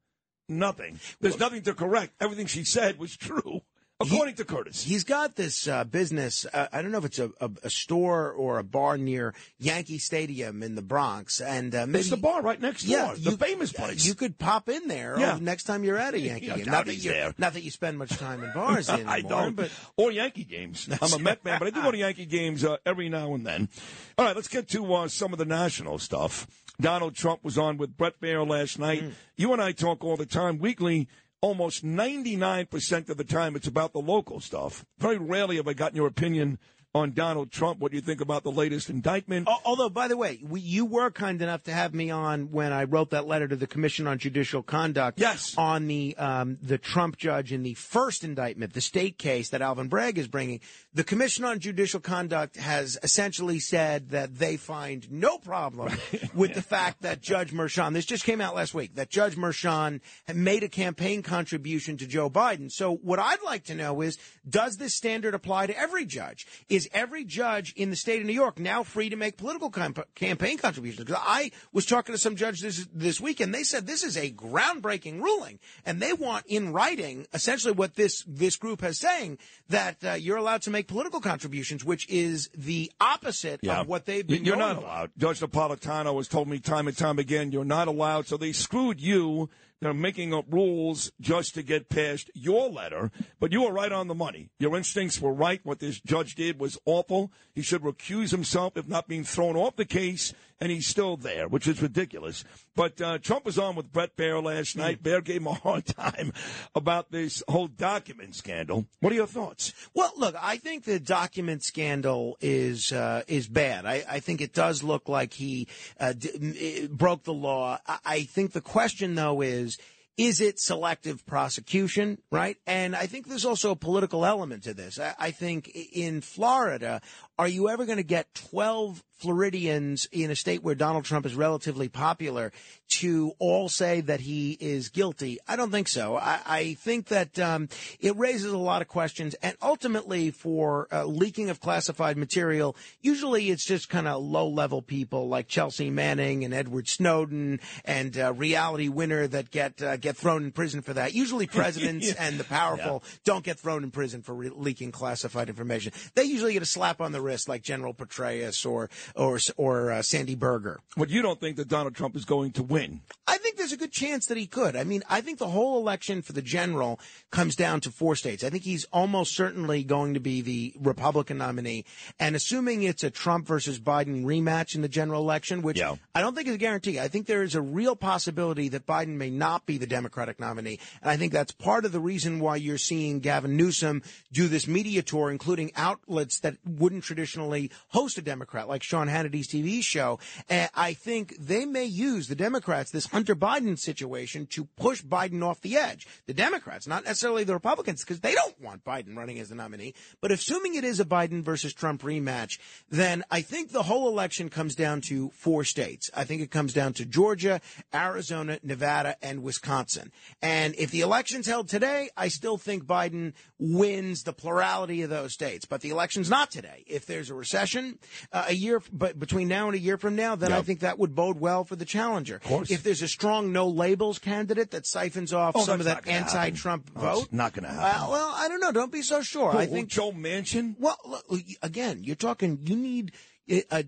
Nothing. 0.47 0.99
There's 1.19 1.39
nothing 1.39 1.63
to 1.63 1.73
correct. 1.73 2.13
Everything 2.21 2.45
she 2.45 2.63
said 2.63 2.99
was 2.99 3.17
true, 3.17 3.61
according 4.01 4.35
to 4.35 4.45
Curtis. 4.45 4.83
He's 4.83 5.03
got 5.03 5.35
this 5.35 5.67
uh, 5.67 5.83
business. 5.85 6.45
Uh, 6.51 6.67
I 6.71 6.81
don't 6.81 6.91
know 6.91 6.97
if 6.97 7.05
it's 7.05 7.19
a, 7.19 7.31
a, 7.39 7.49
a 7.63 7.69
store 7.69 8.31
or 8.31 8.59
a 8.59 8.63
bar 8.63 8.97
near 8.97 9.33
Yankee 9.57 9.97
Stadium 9.97 10.61
in 10.63 10.75
the 10.75 10.81
Bronx, 10.81 11.39
and 11.41 11.73
uh, 11.73 11.85
maybe 11.87 11.99
It's 11.99 12.09
the 12.09 12.17
bar 12.17 12.41
right 12.41 12.59
next 12.59 12.83
door, 12.83 12.97
Yeah, 12.97 13.15
the 13.17 13.37
famous 13.37 13.71
place. 13.71 14.05
You 14.05 14.15
could 14.15 14.37
pop 14.37 14.67
in 14.69 14.87
there 14.87 15.17
Yeah. 15.19 15.37
next 15.41 15.63
time 15.63 15.83
you're 15.83 15.97
at 15.97 16.13
a 16.13 16.19
Yankee 16.19 16.47
Yeah, 16.47 16.57
game. 16.57 16.65
Not 16.65 16.85
that 16.87 16.95
you 16.95 17.11
there. 17.11 17.33
not 17.37 17.53
that 17.53 17.63
you 17.63 17.71
spend 17.71 17.97
much 17.97 18.09
time 18.17 18.43
in 18.43 18.51
bars 18.53 18.89
anymore. 18.89 19.13
I 19.13 19.21
don't. 19.21 19.55
but 19.55 19.71
or 19.97 20.11
Yankee 20.11 20.43
games. 20.43 20.89
I'm 21.01 21.13
a 21.13 21.19
Met 21.19 21.41
fan, 21.43 21.59
but 21.59 21.67
I 21.67 21.71
do 21.71 21.81
go 21.81 21.91
to 21.91 21.97
Yankee 21.97 22.25
games 22.25 22.63
uh, 22.65 22.77
every 22.85 23.09
now 23.09 23.33
and 23.33 23.45
then. 23.45 23.69
All 24.17 24.25
right, 24.25 24.35
let's 24.35 24.47
get 24.49 24.67
to 24.69 24.93
uh, 24.93 25.07
some 25.07 25.31
of 25.33 25.39
the 25.39 25.45
national 25.45 25.99
stuff. 25.99 26.47
Donald 26.79 27.15
Trump 27.15 27.41
was 27.43 27.57
on 27.57 27.77
with 27.77 27.95
Bret 27.95 28.19
Baier 28.19 28.45
last 28.45 28.77
night. 28.79 29.01
Mm. 29.01 29.13
You 29.37 29.53
and 29.53 29.61
I 29.61 29.71
talk 29.71 30.03
all 30.03 30.17
the 30.17 30.25
time, 30.25 30.57
weekly. 30.59 31.07
Almost 31.45 31.85
99% 31.85 33.07
of 33.07 33.17
the 33.17 33.23
time, 33.23 33.55
it's 33.55 33.67
about 33.67 33.93
the 33.93 33.99
local 33.99 34.39
stuff. 34.39 34.83
Very 34.97 35.19
rarely 35.19 35.57
have 35.57 35.67
I 35.67 35.73
gotten 35.73 35.95
your 35.95 36.07
opinion 36.07 36.57
on 36.95 37.11
Donald 37.11 37.51
Trump. 37.51 37.79
What 37.79 37.91
do 37.91 37.97
you 37.97 38.01
think 38.01 38.21
about 38.21 38.43
the 38.43 38.51
latest 38.51 38.89
indictment? 38.89 39.49
Although, 39.65 39.89
by 39.89 40.07
the 40.07 40.15
way, 40.15 40.39
we, 40.41 40.61
you 40.61 40.85
were 40.85 41.11
kind 41.11 41.41
enough 41.41 41.63
to 41.63 41.73
have 41.73 41.93
me 41.93 42.09
on 42.09 42.51
when 42.51 42.71
I 42.71 42.85
wrote 42.85 43.09
that 43.09 43.27
letter 43.27 43.49
to 43.49 43.55
the 43.57 43.67
Commission 43.67 44.07
on 44.07 44.17
Judicial 44.17 44.63
Conduct. 44.63 45.19
Yes. 45.19 45.55
On 45.57 45.87
the 45.87 46.15
um, 46.17 46.57
the 46.61 46.77
Trump 46.77 47.17
judge 47.17 47.51
in 47.51 47.63
the 47.63 47.73
first 47.73 48.23
indictment, 48.23 48.73
the 48.73 48.81
state 48.81 49.17
case 49.17 49.49
that 49.49 49.61
Alvin 49.61 49.89
Bragg 49.89 50.17
is 50.17 50.29
bringing. 50.29 50.61
The 50.93 51.03
Commission 51.03 51.43
on 51.43 51.59
Judicial 51.59 51.99
Conduct 51.99 52.55
has 52.55 52.97
essentially 53.03 53.59
said 53.59 54.11
that 54.11 54.35
they 54.35 54.55
find 54.55 55.11
no 55.11 55.37
problem 55.37 55.93
with 56.33 56.53
the 56.53 56.61
fact 56.61 57.01
that 57.01 57.21
Judge 57.21 57.51
Merchan, 57.51 57.91
this 57.91 58.05
just 58.05 58.23
came 58.23 58.39
out 58.39 58.55
last 58.55 58.73
week, 58.73 58.95
that 58.95 59.09
Judge 59.09 59.35
Merchan 59.35 59.99
made 60.33 60.63
a 60.63 60.69
campaign 60.69 61.21
contribution 61.23 61.97
to 61.97 62.07
Joe 62.07 62.29
Biden. 62.29 62.71
So 62.71 62.95
what 62.95 63.19
I'd 63.19 63.41
like 63.43 63.65
to 63.65 63.75
know 63.75 63.99
is, 63.99 64.17
does 64.47 64.77
this 64.77 64.95
standard 64.95 65.33
apply 65.33 65.67
to 65.67 65.77
every 65.77 66.05
judge? 66.05 66.47
Is 66.69 66.84
every 66.93 67.23
judge 67.23 67.73
in 67.75 67.89
the 67.89 67.95
state 67.95 68.19
of 68.21 68.27
New 68.27 68.33
York 68.33 68.59
now 68.59 68.83
free 68.83 69.09
to 69.09 69.15
make 69.15 69.37
political 69.37 69.69
camp- 69.69 70.07
campaign 70.15 70.57
contributions? 70.57 71.05
Because 71.05 71.21
I 71.25 71.51
was 71.71 71.85
talking 71.85 72.13
to 72.13 72.19
some 72.19 72.35
judges 72.35 72.61
this, 72.61 72.87
this 72.93 73.21
week, 73.21 73.39
and 73.39 73.53
they 73.53 73.63
said 73.63 73.87
this 73.87 74.03
is 74.03 74.17
a 74.17 74.31
groundbreaking 74.31 75.21
ruling, 75.21 75.59
and 75.85 76.01
they 76.01 76.13
want 76.13 76.45
in 76.47 76.73
writing 76.73 77.27
essentially 77.33 77.73
what 77.73 77.95
this 77.95 78.23
this 78.27 78.55
group 78.55 78.81
has 78.81 78.99
saying 78.99 79.37
that 79.69 80.03
uh, 80.03 80.13
you're 80.13 80.37
allowed 80.37 80.61
to 80.63 80.69
make 80.69 80.87
political 80.87 81.19
contributions, 81.21 81.83
which 81.83 82.07
is 82.09 82.49
the 82.55 82.91
opposite 82.99 83.65
of 83.67 83.87
what 83.87 84.05
they've 84.05 84.25
been. 84.25 84.45
You're 84.45 84.55
not 84.55 84.77
allowed. 84.77 85.11
Judge 85.17 85.39
Napolitano 85.39 86.15
has 86.17 86.27
told 86.27 86.47
me 86.47 86.59
time 86.59 86.87
and 86.87 86.97
time 86.97 87.19
again, 87.19 87.51
you're 87.51 87.65
not 87.65 87.87
allowed. 87.87 88.27
So 88.27 88.37
they 88.37 88.51
screwed 88.51 88.99
you. 88.99 89.49
They're 89.85 89.93
making 89.93 90.33
up 90.33 90.45
rules 90.49 91.11
just 91.21 91.53
to 91.53 91.61
get 91.61 91.89
past 91.89 92.31
your 92.33 92.71
letter. 92.71 93.11
But 93.39 93.51
you 93.51 93.61
were 93.61 93.71
right 93.71 93.91
on 93.91 94.07
the 94.07 94.15
money. 94.15 94.49
Your 94.57 94.75
instincts 94.75 95.21
were 95.21 95.31
right. 95.31 95.61
What 95.63 95.77
this 95.77 96.01
judge 96.01 96.33
did 96.33 96.59
was 96.59 96.79
awful. 96.85 97.31
He 97.53 97.61
should 97.61 97.83
recuse 97.83 98.31
himself, 98.31 98.77
if 98.77 98.87
not 98.87 99.07
being 99.07 99.23
thrown 99.23 99.55
off 99.55 99.75
the 99.75 99.85
case. 99.85 100.33
And 100.61 100.71
he's 100.71 100.87
still 100.87 101.17
there, 101.17 101.49
which 101.49 101.67
is 101.67 101.81
ridiculous. 101.81 102.45
But 102.75 103.01
uh, 103.01 103.17
Trump 103.17 103.43
was 103.45 103.59
on 103.59 103.75
with 103.75 103.91
Bret 103.91 104.15
Baier 104.15 104.41
last 104.41 104.77
night. 104.77 105.03
Baier 105.03 105.23
gave 105.23 105.41
him 105.41 105.47
a 105.47 105.53
hard 105.53 105.85
time 105.85 106.31
about 106.73 107.11
this 107.11 107.43
whole 107.47 107.67
document 107.67 108.35
scandal. 108.35 108.85
What 109.01 109.11
are 109.11 109.17
your 109.17 109.27
thoughts? 109.27 109.73
Well, 109.93 110.13
look, 110.15 110.35
I 110.41 110.57
think 110.57 110.85
the 110.85 110.99
document 110.99 111.63
scandal 111.63 112.37
is 112.39 112.93
uh, 112.93 113.23
is 113.27 113.47
bad. 113.47 113.85
I, 113.85 114.03
I 114.09 114.19
think 114.21 114.39
it 114.39 114.53
does 114.53 114.81
look 114.81 115.09
like 115.09 115.33
he 115.33 115.67
uh, 115.99 116.13
d- 116.13 116.87
broke 116.89 117.23
the 117.23 117.33
law. 117.33 117.79
I, 117.85 117.97
I 118.05 118.23
think 118.23 118.53
the 118.53 118.61
question, 118.61 119.15
though, 119.15 119.41
is 119.41 119.77
is 120.17 120.39
it 120.39 120.59
selective 120.59 121.25
prosecution, 121.25 122.19
right? 122.31 122.57
And 122.65 122.95
I 122.95 123.05
think 123.05 123.27
there's 123.27 123.45
also 123.45 123.71
a 123.71 123.75
political 123.75 124.25
element 124.25 124.63
to 124.63 124.73
this. 124.73 124.99
I, 124.99 125.13
I 125.19 125.31
think 125.31 125.69
in 125.91 126.21
Florida, 126.21 127.01
are 127.37 127.47
you 127.47 127.69
ever 127.69 127.85
going 127.85 127.97
to 127.97 128.03
get 128.03 128.33
12 128.51 129.03
Floridians 129.17 130.07
in 130.11 130.29
a 130.29 130.35
state 130.35 130.61
where 130.63 130.75
Donald 130.75 131.05
Trump 131.05 131.25
is 131.25 131.35
relatively 131.35 131.87
popular 131.89 132.51
to 132.87 133.31
all 133.39 133.67
say 133.69 134.01
that 134.01 134.19
he 134.21 134.51
is 134.59 134.89
guilty? 134.89 135.39
I 135.47 135.55
don't 135.55 135.71
think 135.71 135.87
so. 135.87 136.15
I, 136.17 136.39
I 136.45 136.73
think 136.75 137.07
that 137.07 137.37
um, 137.39 137.69
it 137.99 138.15
raises 138.17 138.51
a 138.51 138.57
lot 138.57 138.81
of 138.81 138.87
questions. 138.87 139.33
And 139.41 139.55
ultimately, 139.61 140.31
for 140.31 140.87
uh, 140.91 141.05
leaking 141.05 141.49
of 141.49 141.59
classified 141.59 142.17
material, 142.17 142.75
usually 143.01 143.49
it's 143.49 143.65
just 143.65 143.89
kind 143.89 144.07
of 144.07 144.21
low 144.23 144.47
level 144.47 144.81
people 144.81 145.27
like 145.27 145.47
Chelsea 145.47 145.89
Manning 145.89 146.43
and 146.45 146.53
Edward 146.53 146.87
Snowden 146.87 147.59
and 147.83 148.17
uh, 148.17 148.33
Reality 148.33 148.87
Winner 148.89 149.27
that 149.27 149.49
get 149.51 149.81
uh, 149.81 149.97
get 149.97 150.15
thrown 150.17 150.43
in 150.43 150.51
prison 150.51 150.81
for 150.81 150.93
that. 150.93 151.13
Usually, 151.13 151.47
presidents 151.55 152.07
Yeah. 152.07 152.15
and 152.19 152.37
the 152.37 152.43
powerful 152.43 153.03
don't 153.23 153.43
get 153.43 153.59
thrown 153.59 153.83
in 153.83 153.91
prison 153.91 154.21
for 154.21 154.35
re- 154.35 154.51
leaking 154.53 154.91
classified 154.91 155.49
information. 155.49 155.93
They 156.15 156.23
usually 156.25 156.53
get 156.53 156.61
a 156.61 156.67
slap 156.67 157.01
on 157.01 157.11
the 157.11 157.21
wrist, 157.25 157.49
like 157.49 157.63
General 157.63 157.93
Petraeus 157.93 158.65
or 158.65 158.89
or 159.15 159.39
or 159.57 159.91
uh, 159.91 160.01
Sandy 160.01 160.35
Berger. 160.35 160.79
But 160.95 161.09
you 161.09 161.21
don't 161.21 161.39
think 161.39 161.57
that 161.57 161.67
Donald 161.67 161.95
Trump 161.95 162.15
is 162.15 162.25
going 162.25 162.51
to 162.53 162.63
win? 162.63 163.01
I 163.27 163.37
think 163.37 163.57
there's 163.57 163.71
a 163.71 163.77
good 163.77 163.91
chance 163.91 164.27
that 164.27 164.37
he 164.37 164.47
could. 164.47 164.75
I 164.75 164.83
mean, 164.83 165.03
I 165.09 165.21
think 165.21 165.39
the 165.39 165.47
whole 165.49 165.79
election 165.79 166.21
for 166.21 166.33
the 166.33 166.41
general 166.41 166.99
comes 167.31 167.55
down 167.55 167.81
to 167.81 167.91
four 167.91 168.15
states. 168.15 168.43
I 168.43 168.49
think 168.49 168.63
he's 168.63 168.85
almost 168.93 169.35
certainly 169.35 169.83
going 169.83 170.13
to 170.13 170.19
be 170.19 170.41
the 170.41 170.73
Republican 170.79 171.37
nominee. 171.39 171.85
And 172.19 172.35
assuming 172.35 172.83
it's 172.83 173.03
a 173.03 173.09
Trump 173.09 173.47
versus 173.47 173.79
Biden 173.79 174.23
rematch 174.23 174.75
in 174.75 174.81
the 174.81 174.87
general 174.87 175.21
election, 175.21 175.61
which 175.61 175.79
Yeah. 175.79 175.95
I 176.13 176.21
don't 176.21 176.35
think 176.35 176.47
is 176.47 176.55
a 176.55 176.59
guarantee, 176.59 176.99
I 176.99 177.07
think 177.07 177.25
there 177.25 177.43
is 177.43 177.55
a 177.55 177.61
real 177.61 177.95
possibility 177.95 178.69
that 178.69 178.85
Biden 178.85 179.15
may 179.17 179.29
not 179.29 179.65
be 179.65 179.77
the 179.77 179.87
Democratic 179.87 180.39
nominee. 180.39 180.79
And 181.01 181.09
I 181.09 181.17
think 181.17 181.33
that's 181.33 181.51
part 181.51 181.85
of 181.85 181.91
the 181.91 181.99
reason 181.99 182.39
why 182.39 182.57
you're 182.57 182.77
seeing 182.77 183.19
Gavin 183.19 183.57
Newsom 183.57 184.03
do 184.31 184.47
this 184.47 184.67
media 184.67 185.01
tour, 185.01 185.31
including 185.31 185.71
outlets 185.75 186.39
that 186.41 186.57
wouldn't 186.65 187.03
traditionally 187.15 187.71
host 187.89 188.17
a 188.17 188.21
Democrat, 188.21 188.67
like 188.67 188.83
Sean 188.83 189.07
Hannity's 189.07 189.47
TV 189.47 189.81
show. 189.81 190.19
And 190.49 190.69
I 190.75 190.93
think 190.93 191.37
they 191.39 191.65
may 191.65 191.85
use 191.85 192.27
the 192.27 192.35
Democrats, 192.35 192.91
this 192.91 193.07
Hunter 193.07 193.35
Biden 193.35 193.79
situation, 193.79 194.47
to 194.47 194.65
push 194.75 195.01
Biden 195.01 195.41
off 195.41 195.61
the 195.61 195.77
edge. 195.77 196.07
The 196.25 196.33
Democrats, 196.33 196.87
not 196.87 197.05
necessarily 197.05 197.45
the 197.45 197.53
Republicans, 197.53 198.03
because 198.03 198.19
they 198.19 198.33
don't 198.33 198.61
want 198.61 198.83
Biden 198.83 199.15
running 199.15 199.39
as 199.39 199.47
the 199.47 199.55
nominee. 199.55 199.93
But 200.19 200.33
assuming 200.33 200.75
it 200.75 200.83
is 200.83 200.99
a 200.99 201.05
Biden 201.05 201.41
versus 201.41 201.73
Trump 201.73 202.01
rematch, 202.01 202.59
then 202.89 203.23
I 203.31 203.41
think 203.41 203.71
the 203.71 203.83
whole 203.83 204.09
election 204.09 204.49
comes 204.49 204.75
down 204.75 204.99
to 205.07 205.29
four 205.29 205.63
states. 205.63 206.09
I 206.13 206.25
think 206.25 206.41
it 206.41 206.51
comes 206.51 206.73
down 206.73 206.93
to 206.93 207.05
Georgia, 207.05 207.61
Arizona, 207.93 208.59
Nevada, 208.61 209.15
and 209.21 209.41
Wisconsin. 209.41 210.11
And 210.41 210.75
if 210.77 210.91
the 210.91 211.01
election's 211.01 211.47
held 211.47 211.69
today, 211.69 212.09
I 212.17 212.27
still 212.27 212.57
think 212.57 212.83
Biden 212.83 213.33
wins 213.57 214.23
the 214.23 214.33
plurality 214.33 215.01
of 215.03 215.09
those 215.09 215.31
states. 215.31 215.65
But 215.65 215.79
the 215.79 215.91
election's 215.91 216.29
not 216.29 216.51
today. 216.51 216.83
If 216.87 217.04
there's 217.05 217.29
a 217.29 217.33
recession 217.33 217.99
uh, 218.31 218.45
a 218.47 218.53
year, 218.53 218.81
but 218.91 219.19
between 219.19 219.47
now 219.47 219.67
and 219.67 219.75
a 219.75 219.79
year 219.79 219.97
from 219.97 220.15
now, 220.15 220.35
then 220.35 220.51
I 220.51 220.61
think 220.61 220.81
that 220.81 220.97
would 220.99 221.15
bode 221.15 221.39
well 221.39 221.63
for 221.63 221.75
the 221.75 221.85
challenger. 221.85 222.35
Of 222.37 222.43
course. 222.43 222.71
If 222.71 222.83
there's 222.83 223.01
a 223.01 223.07
strong 223.07 223.51
no 223.51 223.67
labels 223.67 224.19
candidate 224.19 224.71
that 224.71 224.85
siphons 224.85 225.33
off 225.33 225.55
Oh, 225.55 225.63
some 225.63 225.79
of 225.79 225.85
that 225.85 225.95
not 225.95 226.03
gonna 226.05 226.17
happen. 226.19 226.37
anti-Trump 226.37 226.91
Oh, 226.95 226.99
vote, 226.99 227.23
it's 227.25 227.33
not 227.33 227.53
gonna 227.53 227.67
Uh, 227.67 227.71
happen. 227.79 228.09
well, 228.11 228.31
I 228.35 228.47
don't 228.47 228.59
know. 228.59 228.71
Don't 228.71 228.91
be 228.91 229.01
so 229.01 229.21
sure. 229.21 229.51
Who, 229.51 229.57
I 229.57 229.65
think 229.65 229.89
Joe 229.89 230.11
Manchin. 230.11 230.75
well, 230.79 230.97
look, 231.05 231.25
again, 231.61 232.03
you're 232.03 232.15
talking. 232.15 232.59
You 232.63 232.75
need. 232.75 233.11
Uh 233.51 233.61
uh 233.71 233.83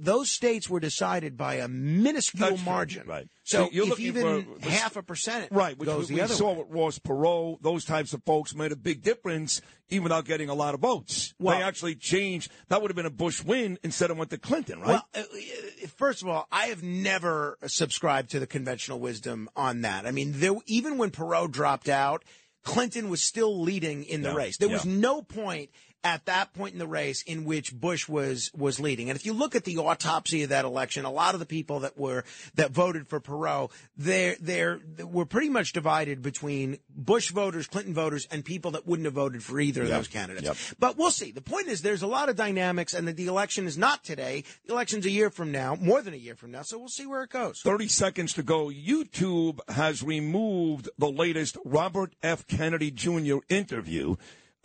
those 0.00 0.30
states 0.30 0.68
were 0.68 0.80
decided 0.80 1.36
by 1.36 1.54
a 1.56 1.68
minuscule 1.68 2.50
That's 2.50 2.64
margin. 2.64 3.06
Right. 3.06 3.28
So, 3.44 3.64
So 3.66 3.70
you're 3.72 3.84
if 3.84 3.90
looking 3.90 4.06
even 4.06 4.44
for- 4.60 4.68
half 4.68 4.96
a 4.96 5.02
percent 5.02 5.48
Right, 5.50 5.78
which 5.78 5.86
goes 5.88 6.00
we, 6.00 6.06
the 6.08 6.14
we 6.16 6.20
other 6.20 6.34
saw 6.34 6.52
way. 6.52 6.58
with 6.58 6.66
Ross 6.70 6.98
Perot, 6.98 7.62
those 7.62 7.84
types 7.86 8.12
of 8.12 8.22
folks 8.24 8.54
made 8.54 8.72
a 8.72 8.76
big 8.76 9.02
difference 9.02 9.62
even 9.88 10.02
without 10.02 10.26
getting 10.26 10.50
a 10.50 10.54
lot 10.54 10.74
of 10.74 10.80
votes. 10.80 11.32
Well- 11.38 11.56
they 11.56 11.62
actually 11.64 11.94
changed. 11.94 12.50
That 12.68 12.82
would 12.82 12.90
have 12.90 12.96
been 12.96 13.06
a 13.06 13.10
Bush 13.10 13.42
win 13.42 13.78
instead 13.82 14.10
of 14.10 14.18
went 14.18 14.30
to 14.30 14.38
Clinton, 14.38 14.80
right? 14.80 14.88
Well, 14.88 15.04
uh, 15.14 15.20
uh, 15.20 15.86
first 15.96 16.20
of 16.22 16.28
all, 16.28 16.46
I 16.52 16.66
have 16.66 16.82
never 16.82 17.56
subscribed 17.66 18.30
to 18.32 18.40
the 18.40 18.46
conventional 18.46 18.98
wisdom 19.00 19.48
on 19.56 19.80
that. 19.82 20.04
I 20.06 20.10
mean, 20.10 20.32
there, 20.36 20.54
even 20.66 20.98
when 20.98 21.10
Perot 21.10 21.50
dropped 21.50 21.88
out, 21.88 22.24
Clinton 22.64 23.08
was 23.08 23.22
still 23.22 23.58
leading 23.62 24.04
in 24.04 24.20
the 24.20 24.28
Yeah, 24.30 24.34
race. 24.34 24.56
There 24.58 24.68
was 24.68 24.84
no 24.84 25.22
point 25.22 25.70
at 26.04 26.26
that 26.26 26.54
point 26.54 26.72
in 26.72 26.78
the 26.78 26.86
race 26.86 27.22
in 27.22 27.44
which 27.44 27.74
Bush 27.74 28.08
was 28.08 28.50
was 28.56 28.78
leading. 28.78 29.10
And 29.10 29.18
if 29.18 29.26
you 29.26 29.32
look 29.32 29.54
at 29.54 29.64
the 29.64 29.78
autopsy 29.78 30.42
of 30.42 30.50
that 30.50 30.64
election, 30.64 31.04
a 31.04 31.10
lot 31.10 31.34
of 31.34 31.40
the 31.40 31.46
people 31.46 31.80
that 31.80 31.98
were 31.98 32.24
that 32.54 32.70
voted 32.70 33.08
for 33.08 33.20
Perot, 33.20 33.70
they're 33.96 34.36
they're 34.40 34.80
were 35.04 35.26
pretty 35.26 35.48
much 35.48 35.72
divided 35.72 36.22
between 36.22 36.78
Bush 36.88 37.30
voters, 37.30 37.66
Clinton 37.66 37.94
voters, 37.94 38.26
and 38.30 38.44
people 38.44 38.72
that 38.72 38.86
wouldn't 38.86 39.06
have 39.06 39.14
voted 39.14 39.42
for 39.42 39.60
either 39.60 39.82
of 39.82 39.88
those 39.88 40.08
candidates. 40.08 40.46
yep. 40.46 40.56
But 40.78 40.96
we'll 40.96 41.10
see. 41.10 41.32
The 41.32 41.40
point 41.40 41.68
is, 41.68 41.82
there's 41.82 42.02
a 42.02 42.06
lot 42.06 42.28
of 42.28 42.36
dynamics, 42.36 42.94
and 42.94 43.08
that 43.08 43.16
the 43.16 43.26
election 43.26 43.66
is 43.66 43.76
not 43.76 44.04
today. 44.04 44.44
The 44.66 44.72
election's 44.72 45.06
a 45.06 45.10
year 45.10 45.30
from 45.30 45.50
now, 45.50 45.74
more 45.74 46.02
than 46.02 46.14
a 46.14 46.18
year 46.18 46.36
from 46.36 46.52
now. 46.52 46.62
So 46.62 46.78
we'll 46.78 46.88
see 46.88 47.06
where 47.06 47.22
it 47.22 47.30
goes. 47.30 47.60
30 47.62 47.88
seconds 47.88 48.32
to 48.34 48.42
go. 48.42 48.68
YouTube 48.68 49.58
has 49.68 50.02
removed 50.02 50.88
the 50.98 51.10
latest 51.10 51.56
Robert 51.64 52.14
F. 52.22 52.46
Kennedy 52.46 52.90
Jr. 52.90 53.38
interview. 53.48 54.16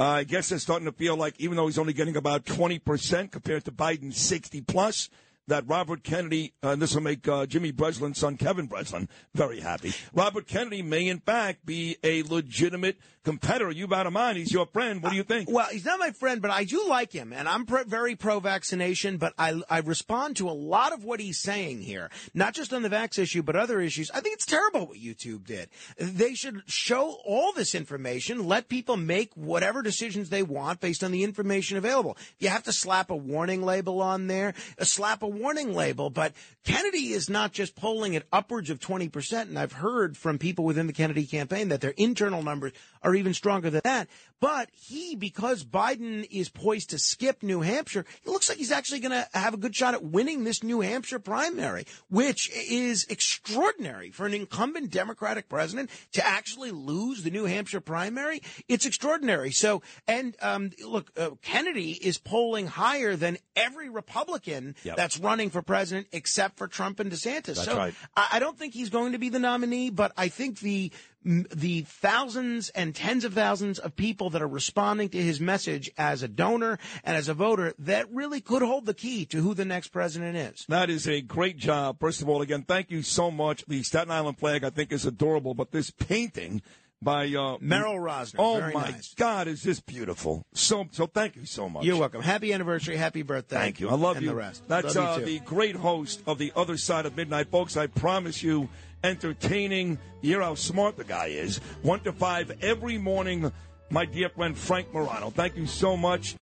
Uh, 0.04 0.08
I 0.08 0.24
guess 0.26 0.52
it's 0.52 0.64
starting 0.64 0.86
to 0.86 0.92
feel 0.92 1.16
like, 1.16 1.34
even 1.40 1.56
though 1.56 1.66
he's 1.66 1.78
only 1.78 1.94
getting 1.94 2.18
about 2.18 2.44
20% 2.44 3.32
compared 3.32 3.64
to 3.64 3.72
Biden's 3.72 4.18
60 4.18 4.60
plus, 4.60 5.10
that 5.48 5.68
Robert 5.68 6.04
Kennedy, 6.04 6.54
uh, 6.64 6.70
and 6.70 6.82
this 6.82 6.96
will 6.96 7.02
make 7.02 7.28
uh, 7.28 7.46
Jimmy 7.46 7.72
Breslin's 7.72 8.18
son, 8.18 8.38
Kevin 8.38 8.68
Breslin, 8.68 9.10
very 9.34 9.60
happy. 9.60 9.94
Robert 10.14 10.48
Kennedy 10.48 10.82
may, 10.82 11.08
in 11.08 11.20
fact, 11.20 11.66
be 11.66 11.98
a 12.04 12.24
legitimate 12.24 12.98
competitor. 13.24 13.72
You've 13.72 13.94
out 13.94 14.08
of 14.08 14.14
mind. 14.14 14.38
He's 14.38 14.52
your 14.52 14.66
friend. 14.66 15.02
What 15.02 15.12
do 15.12 15.16
you 15.16 15.24
think? 15.24 15.50
Well, 15.50 15.68
he's 15.72 15.86
not 15.86 16.00
my 16.00 16.12
friend, 16.12 16.42
but 16.42 16.52
I 16.52 16.64
do 16.64 16.86
like 16.88 17.12
him, 17.12 17.34
and 17.34 17.48
I'm 17.48 17.66
pro- 17.66 17.84
very 17.84 18.16
pro-vaccination. 18.16 19.18
But 19.18 19.34
I 19.38 19.62
I 19.70 19.80
respond 19.80 20.38
to 20.38 20.50
a 20.50 20.52
lot 20.52 20.94
of 20.94 21.04
what 21.04 21.20
he's 21.20 21.40
saying 21.40 21.82
here, 21.82 22.10
not 22.34 22.54
just 22.54 22.74
on 22.74 22.82
the 22.82 22.90
vax 22.90 23.18
issue, 23.18 23.44
but 23.44 23.56
other 23.56 23.80
issues. 23.82 24.12
I 24.12 24.20
think 24.20 24.36
it's 24.36 24.46
terrible 24.46 24.88
what 24.88 24.98
YouTube 24.98 25.46
did. 25.46 25.70
They 25.98 26.34
should 26.34 26.64
show 26.68 27.18
all 27.26 27.54
this 27.54 27.76
information, 27.76 28.46
let 28.48 28.70
people 28.70 28.98
make 28.98 29.34
whatever 29.36 29.82
decisions 29.82 30.30
they 30.30 30.44
want 30.44 30.80
based 30.80 31.04
on 31.04 31.12
the 31.12 31.24
information 31.24 31.78
available. 31.78 32.18
You 32.40 32.50
have 32.50 32.64
to 32.64 32.74
slap 32.74 33.10
a 33.10 33.16
warning 33.16 33.64
label 33.64 34.02
on 34.02 34.28
there, 34.28 34.54
uh, 34.80 34.84
slap 34.84 35.24
a 35.24 35.28
warning 35.40 35.74
label. 35.74 36.10
But 36.10 36.34
Kennedy 36.64 37.14
is 37.14 37.30
not 37.30 37.52
just 37.52 37.76
polling 37.76 38.16
at 38.16 38.24
upwards 38.32 38.70
of 38.70 38.80
20%, 38.80 39.42
and 39.42 39.60
I've 39.60 39.74
heard 39.74 40.18
from 40.18 40.38
people 40.38 40.66
within 40.66 40.88
the 40.88 40.94
Kennedy 40.94 41.26
campaign 41.26 41.70
that 41.70 41.82
their 41.82 41.94
internal 41.98 42.44
numbers 42.44 42.74
are 43.02 43.16
even 43.16 43.34
stronger 43.34 43.70
than 43.70 43.82
that. 43.84 44.08
But 44.44 44.68
he, 44.74 45.16
because 45.16 45.64
Biden 45.64 46.28
is 46.30 46.50
poised 46.50 46.90
to 46.90 47.00
skip 47.00 47.44
New 47.44 47.62
Hampshire, 47.62 48.04
it 48.26 48.30
looks 48.30 48.50
like 48.50 48.58
he's 48.58 48.74
actually 48.74 49.00
going 49.00 49.14
to 49.14 49.26
have 49.34 49.54
a 49.54 49.58
good 49.58 49.74
shot 49.74 49.94
at 49.94 50.04
winning 50.04 50.44
this 50.44 50.62
New 50.62 50.82
Hampshire 50.82 51.20
primary, 51.20 51.86
which 52.10 52.52
is 52.54 53.06
extraordinary 53.10 54.12
for 54.12 54.26
an 54.26 54.34
incumbent 54.34 54.92
Democratic 54.92 55.48
president 55.48 55.90
to 56.12 56.28
actually 56.28 56.72
lose 56.72 57.24
the 57.24 57.32
New 57.32 57.46
Hampshire 57.46 57.80
primary. 57.80 58.42
It's 58.68 58.86
extraordinary. 58.86 59.52
So, 59.52 59.82
and 60.10 60.36
um, 60.42 60.72
look, 60.86 61.18
uh, 61.18 61.30
Kennedy 61.42 61.92
is 61.92 62.18
polling 62.18 62.68
higher 62.68 63.16
than 63.16 63.38
every 63.56 63.88
Republican 63.88 64.76
Yep. 64.84 64.98
that's 64.98 65.18
running 65.20 65.52
for 65.52 65.62
president 65.62 66.08
except 66.12 66.58
for 66.58 66.68
Trump 66.68 67.00
and 67.00 67.10
DeSantis. 67.10 67.46
That's 67.46 67.64
so 67.64 67.78
right. 67.78 67.94
I, 68.18 68.28
I 68.34 68.40
don't 68.40 68.60
think 68.60 68.74
he's 68.74 68.90
going 68.90 69.14
to 69.14 69.20
be 69.20 69.30
the 69.30 69.40
nominee, 69.40 69.90
but 69.90 70.12
I 70.18 70.28
think 70.28 70.60
the 70.60 70.92
the 71.26 71.82
thousands 71.82 72.70
and 72.70 72.94
tens 72.94 73.24
of 73.24 73.34
thousands 73.34 73.80
of 73.80 73.96
people 73.96 74.30
that 74.32 74.42
are 74.42 74.48
responding 74.48 75.10
to 75.10 75.18
his 75.18 75.40
message 75.40 75.90
as 75.98 76.24
a 76.24 76.28
donor 76.28 76.80
and 77.04 77.16
as 77.16 77.28
a 77.28 77.34
voter 77.34 77.74
that 77.80 78.12
really 78.12 78.42
could 78.42 78.62
hold 78.62 78.86
the 78.86 78.94
key 78.94 79.26
to 79.26 79.42
who 79.42 79.54
the 79.54 79.66
next 79.66 79.90
president 79.90 80.36
is. 80.36 80.66
That 80.68 80.90
is 80.90 81.08
a 81.08 81.22
great 81.22 81.58
job. 81.58 82.00
First 82.00 82.22
of 82.22 82.30
all, 82.30 82.42
again, 82.42 82.64
thank 82.64 82.92
you 82.92 83.02
so 83.02 83.32
much. 83.32 83.66
The 83.66 83.84
Staten 83.84 84.12
Island 84.12 84.38
flag, 84.38 84.64
I 84.64 84.70
think, 84.70 84.92
is 84.92 85.06
adorable, 85.06 85.54
but 85.54 85.72
this 85.72 85.92
painting 85.92 86.62
by 87.04 87.28
uh, 87.34 87.58
Merrill 87.60 87.96
Rosner. 87.96 88.36
Oh 88.40 88.60
Very 88.60 88.74
my 88.74 88.92
nice. 88.92 89.14
God, 89.16 89.48
is 89.48 89.62
this 89.62 89.80
beautiful? 89.80 90.46
So, 90.54 90.88
so 90.92 91.06
thank 91.06 91.36
you 91.36 91.46
so 91.46 91.70
much. 91.70 91.84
You're 91.84 91.98
welcome. 91.98 92.22
Happy 92.22 92.54
anniversary. 92.54 92.96
Happy 92.96 93.22
birthday. 93.22 93.58
Thank 93.58 93.80
you. 93.80 93.90
I 93.90 93.96
love 93.96 94.18
and 94.18 94.24
you. 94.24 94.30
the 94.30 94.36
rest. 94.36 94.64
That's 94.68 94.96
uh, 94.96 95.20
the 95.20 95.40
great 95.40 95.76
host 95.76 96.24
of 96.26 96.38
the 96.38 96.54
other 96.56 96.78
side 96.78 97.06
of 97.06 97.16
midnight, 97.16 97.50
folks. 97.50 97.78
I 97.78 97.88
promise 97.88 98.42
you, 98.42 98.70
entertaining. 99.04 100.00
You 100.22 100.32
hear 100.32 100.42
how 100.42 100.56
smart 100.56 100.98
the 100.98 101.04
guy 101.04 101.28
is. 101.28 101.58
One 101.82 102.00
to 102.02 102.14
five 102.14 102.52
every 102.62 102.98
morning. 102.98 103.52
My 103.90 104.06
dear 104.06 104.30
friend 104.30 104.58
Frank 104.58 104.94
Morano. 104.94 105.30
Thank 105.30 105.58
you 105.58 105.68
so 105.68 105.96
much. 105.96 106.32